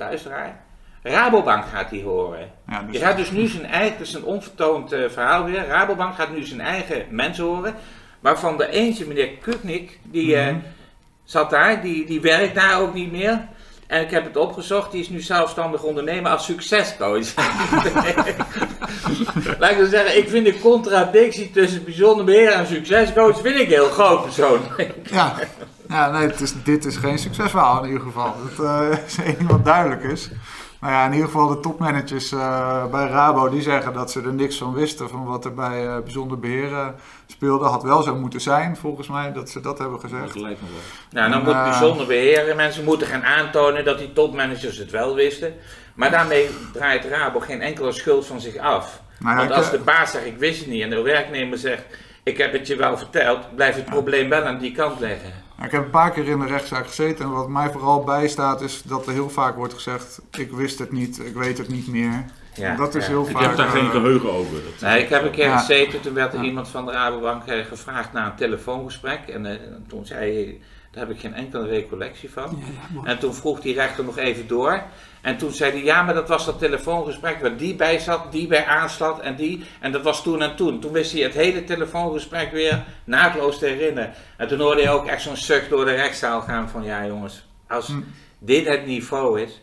[0.00, 0.60] luisteraar.
[1.02, 2.50] Rabobank gaat die horen.
[2.70, 5.66] Ja, dus Je gaat dus nu zijn eigen, het is een onvertoond eh, verhaal weer.
[5.66, 7.74] Rabobank gaat nu zijn eigen mensen horen.
[8.20, 10.56] Waarvan de eentje, meneer Kutnik, die eh, Mhm.
[11.24, 13.48] zat daar, die, die werkt daar ook niet meer.
[13.86, 17.34] En ik heb het opgezocht, die is nu zelfstandig ondernemer als succescoach.
[19.58, 23.68] Laat ik zo zeggen, ik vind de contradictie tussen bijzonder beheer en succescoach vind ik
[23.68, 24.86] heel groot persoonlijk.
[25.10, 25.34] Ja,
[25.90, 28.34] ja nee, het is, dit is geen succesverhaal in ieder geval.
[28.56, 30.30] Dat eh, is één ding wat duidelijk is.
[30.80, 34.34] Maar ja, in ieder geval de topmanagers eh, bij Rabo, die zeggen dat ze er
[34.34, 36.88] niks van wisten van wat er bij eh, bijzonder beheer eh,
[37.26, 37.64] speelde.
[37.64, 40.34] Had wel zo moeten zijn, volgens mij, dat ze dat hebben Dat gezegd.
[40.34, 40.78] lijkt me wel.
[41.10, 45.14] Nou, dan En, moet bijzonder beheer, mensen moeten gaan aantonen dat die topmanagers het wel
[45.14, 45.54] wisten.
[45.94, 49.00] Maar daarmee draait Rabo geen enkele schuld van zich af.
[49.18, 51.82] Nou ja, Want als de baas zegt, ik wist het niet, en de werknemer zegt,
[52.22, 55.39] ik heb het je wel verteld, blijft het probleem wel aan die kant liggen.
[55.64, 58.82] Ik heb een paar keer in de rechtszaak gezeten en wat mij vooral bijstaat is
[58.82, 62.24] dat er heel vaak wordt gezegd: ik wist het niet, ik weet het niet meer.
[62.54, 63.10] Ja, dat is ja.
[63.10, 63.42] heel Ik vaak.
[63.42, 64.52] heb daar eh, geen geheugen over.
[64.64, 65.58] Dat, Nee, ik heb een keer Ja.
[65.58, 66.44] gezeten, toen werd er Ja.
[66.44, 69.20] iemand van de Rabobank eh, gevraagd naar een telefoongesprek.
[69.28, 69.56] En eh,
[69.88, 72.56] toen zei Daar heb ik geen enkele recollectie van.
[72.60, 73.06] Ja, ja, mooi.
[73.08, 74.82] En toen vroeg die rechter nog even door.
[75.20, 78.46] En toen zei hij, ja, maar dat was dat telefoongesprek waar die bij zat, die
[78.46, 79.64] bij aanslat en die.
[79.80, 80.80] En dat was toen en toen.
[80.80, 84.12] Toen wist hij het hele telefoongesprek weer naadloos te herinneren.
[84.36, 87.46] En toen hoorde hij ook echt zo'n zucht door de rechtszaal gaan van, ja jongens,
[87.68, 88.00] als Hm.
[88.38, 89.60] dit het niveau is.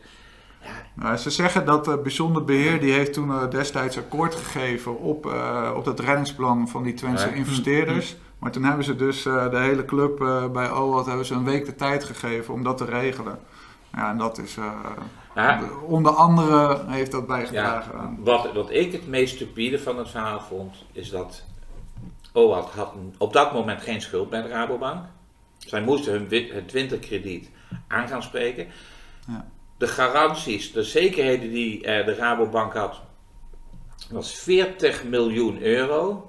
[0.93, 5.25] Nou, ze zeggen dat het bijzonder beheer die heeft toen eh, destijds akkoord gegeven op,
[5.25, 7.33] eh, op dat reddingsplan van die Twentse Ja.
[7.33, 8.15] investeerders.
[8.39, 10.17] Maar toen hebben ze dus de hele club
[10.53, 13.39] bij OWAT hebben ze een week de tijd gegeven om dat te regelen.
[13.93, 14.81] Ja, en dat is eh,
[15.35, 18.17] Ja, onder andere heeft dat bijgedragen Ja, aan.
[18.23, 21.43] wat, wat ik het meest stupide van het verhaal vond, is dat
[22.33, 25.05] OAT had op dat moment geen schuld bij de Rabobank.
[25.57, 27.49] Zij moesten hun het winterkrediet
[27.87, 28.67] aan gaan spreken.
[29.27, 29.47] Ja.
[29.77, 33.01] De garanties, de zekerheden die eh, de Rabobank had,
[34.09, 36.26] was 40 miljoen euro.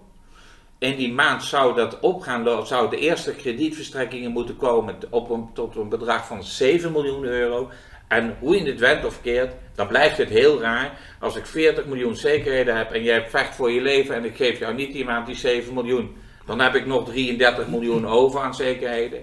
[0.79, 5.77] In die maand zou dat opgaan, zou de eerste kredietverstrekkingen moeten komen op een, tot
[5.77, 7.71] een bedrag van 7 miljoen euro.
[8.09, 10.99] En hoe je het went of keert, dan blijft het heel raar.
[11.21, 14.59] Als ik 40 miljoen zekerheden heb en jij vecht voor je leven en ik geef
[14.59, 16.17] jou niet die maand die 7 miljoen,
[16.47, 19.23] dan heb ik nog 33 miljoen over aan zekerheden.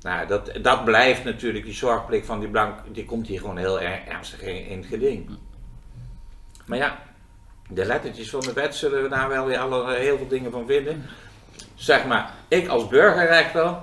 [0.00, 3.80] Nou, dat, dat blijft natuurlijk, die zorgplicht van die bank, die komt hier gewoon heel
[3.80, 5.30] erg ernstig in, in geding.
[6.66, 7.02] Maar ja,
[7.68, 10.66] de lettertjes van de wet zullen we daar wel weer alle, heel veel dingen van
[10.66, 11.04] vinden.
[11.74, 13.74] Zeg maar, ik als burgerrechter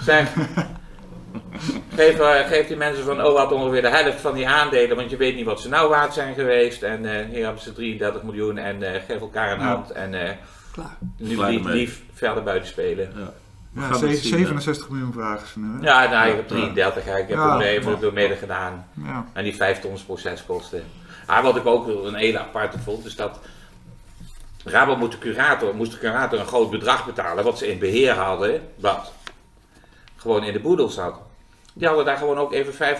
[0.00, 0.32] zeg,
[1.96, 5.16] geef, eh, geef die mensen van OWAT ongeveer de helft van die aandelen, want je
[5.16, 6.82] weet niet wat ze nou waard zijn geweest.
[6.82, 9.66] En eh, hier hebben ze 33 miljoen en eh, geef elkaar een Ja.
[9.66, 10.30] hand en eh,
[10.72, 10.96] Klaar.
[11.18, 13.12] nu Klaar lief, verder buiten spelen.
[13.16, 13.32] Ja.
[13.72, 15.66] We Ja, gaan ze- het zien, 67 miljoen vragen ze nu.
[15.80, 15.84] Hè?
[15.86, 17.16] Ja, nou, ik heb 33, ja.
[17.16, 17.58] ik heb Ja.
[17.58, 18.86] het mee, door mede gedaan.
[19.04, 19.26] Ja.
[19.32, 20.82] En die 5 tons proceskosten.
[21.26, 23.38] Ah, wat ik ook een hele aparte vond, is dat
[24.64, 28.12] Rabo moet de curator, moest de curator een groot bedrag betalen, wat ze in beheer
[28.14, 29.12] hadden, wat
[30.16, 31.20] gewoon in de boedel zat.
[31.72, 32.96] Die hadden daar gewoon ook even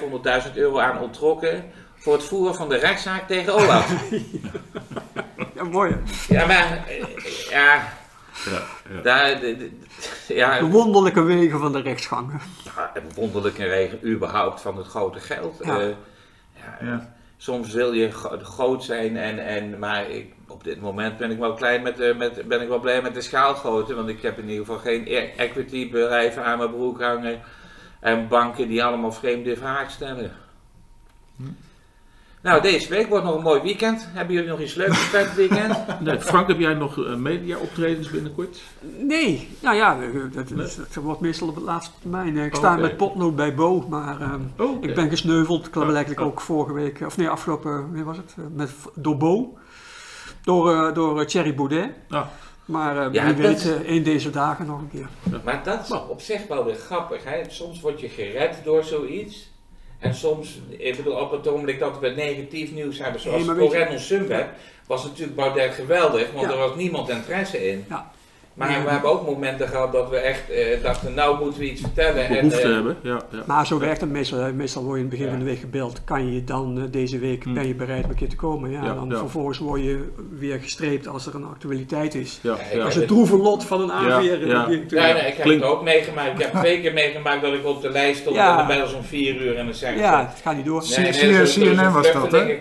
[0.48, 3.92] 500.000 euro aan onttrokken voor het voeren van de rechtszaak tegen Olaf.
[5.54, 5.96] Ja, mooi.
[6.28, 6.34] hè?
[6.34, 7.04] ja, maar, eh,
[7.50, 7.74] ja,
[8.44, 8.62] Ja,
[8.94, 9.00] ja.
[9.02, 12.32] daar, de- de- ja, De wonderlijke wegen van de rechtsgang.
[12.64, 15.58] Ja, een wonderlijke regen überhaupt van het grote geld.
[15.64, 15.78] Ja.
[15.80, 15.88] Eh,
[16.54, 17.14] ja, Ja.
[17.36, 21.38] Soms wil je gro- groot zijn, en, en, maar ik, op dit moment ben ik,
[21.38, 23.94] wel klein met, de- met, ben ik wel blij met de schaalgrootte.
[23.94, 27.40] Want ik heb in ieder geval geen e- equity bedrijven aan mijn broek hangen.
[28.00, 30.32] En banken die allemaal vreemde vragen stellen.
[32.46, 34.08] Nou, deze week wordt nog een mooi weekend.
[34.12, 35.76] Hebben jullie nog iets leuks het weekend?
[36.00, 38.58] Nee, Frank, heb jij nog eh, media-optredens binnenkort?
[38.98, 42.36] Nee, nou ja, eh, dat, dat, dat wordt meestal op het laatste termijn.
[42.36, 42.80] Ik sta Oké.
[42.80, 45.68] met potlood bij Bo, maar ehm, Oh, ik ben gesneuveld.
[45.72, 46.30] Ja, Blijkbaar ja.
[46.30, 48.34] ook vorige week, of nee, afgelopen, wanneer was het?
[48.38, 49.58] Eh, Met, door Bo.
[50.42, 51.90] Door, eh, door eh, Thierry Baudet.
[52.08, 52.26] Ah.
[52.66, 55.08] Maar eh, Ja, wie weet, eh, één deze dagen nog een keer.
[55.44, 57.24] Maar dat is op zich wel weer grappig.
[57.24, 57.40] Hè?
[57.48, 59.50] Soms word je gered door zoiets.
[60.06, 63.98] En soms, ik bedoel, op het ogenblik dat we negatief nieuws hebben, zoals je- Corendon
[63.98, 64.48] Sunweb,
[64.86, 66.52] was natuurlijk Baudet geweldig, want Ja.
[66.52, 67.84] er was niemand interesse in.
[67.88, 68.10] Ja.
[68.56, 68.82] Maar Ja.
[68.84, 72.28] we hebben ook momenten gehad dat we echt eh, dachten, nou moeten we iets vertellen.
[72.28, 73.20] Behoefte en, eh, hebben, ja.
[73.30, 73.42] ja.
[73.46, 74.38] Maar zo werkt het meestal.
[74.38, 74.52] hè.
[74.52, 75.36] Meestal word je in het begin Ja.
[75.36, 76.00] van de week gebeld.
[76.04, 77.54] Kan je dan eh, deze week, Hm.
[77.54, 78.70] ben je bereid om een keer te komen?
[78.70, 79.18] Ja, Ja, dan ja.
[79.18, 82.38] vervolgens word je weer gestreept als er een actualiteit is.
[82.42, 82.56] ja.
[82.84, 84.46] Als het droeve lot van een aanveer.
[84.46, 84.66] ja.
[84.66, 86.30] Nee, nee, ik heb het ook meegemaakt.
[86.40, 88.50] Ik heb twee keer meegemaakt dat ik op de lijst stond Ja.
[88.50, 89.98] en dan bellen ze om vier uur en dan zeg ik...
[89.98, 90.84] Ja, het gaat niet door.
[90.96, 92.58] nee, dat dat CNN was dat, hè?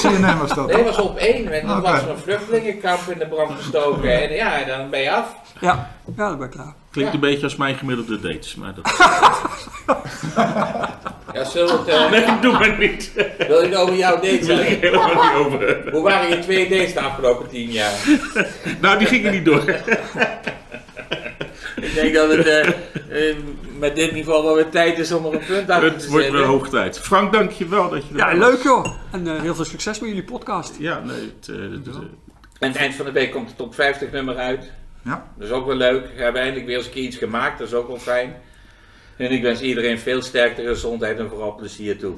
[0.00, 0.66] CNN was dat.
[0.66, 1.52] Nee, dat was op één.
[1.52, 1.90] En dan Oké.
[1.90, 4.12] was er een vluchtelingenkamp in de brand gestoken.
[4.22, 5.36] En ja, dan ben je af.
[5.60, 6.74] Ja, ja, dan ben ik klaar.
[6.90, 7.18] Klinkt Ja.
[7.18, 8.86] een beetje als mijn gemiddelde dates, maar dat...
[11.34, 13.12] Ja, zullen we het, eh, Nee, doe maar niet.
[13.48, 15.92] Wil je het over jouw date Daar wil ik helemaal niet over hebben.
[15.92, 17.92] Hoe waren je twee dates de afgelopen tien jaar?
[18.80, 19.62] Nou, die gingen niet door.
[21.80, 22.68] Ik denk dat het eh,
[23.30, 23.36] eh,
[23.78, 26.24] met dit niveau wel weer tijd is om er een punt aan te Het wordt
[26.24, 26.32] zetten.
[26.40, 26.98] weer hoog tijd.
[26.98, 28.50] Frank, dank je wel dat je Ja, erbij was.
[28.50, 28.86] leuk joh.
[29.12, 30.74] En eh, heel veel succes met jullie podcast.
[30.78, 31.94] Ja, nee, het, eh, het, eh,
[32.58, 34.70] En het eind van de week komt de top 50 nummer uit.
[35.04, 35.32] Ja.
[35.36, 36.06] Dat is ook wel leuk.
[36.16, 37.58] We hebben eindelijk weer eens een keer iets gemaakt.
[37.58, 38.36] Dat is ook wel fijn.
[39.16, 42.14] En ik wens iedereen veel sterkte, gezondheid en vooral plezier toe.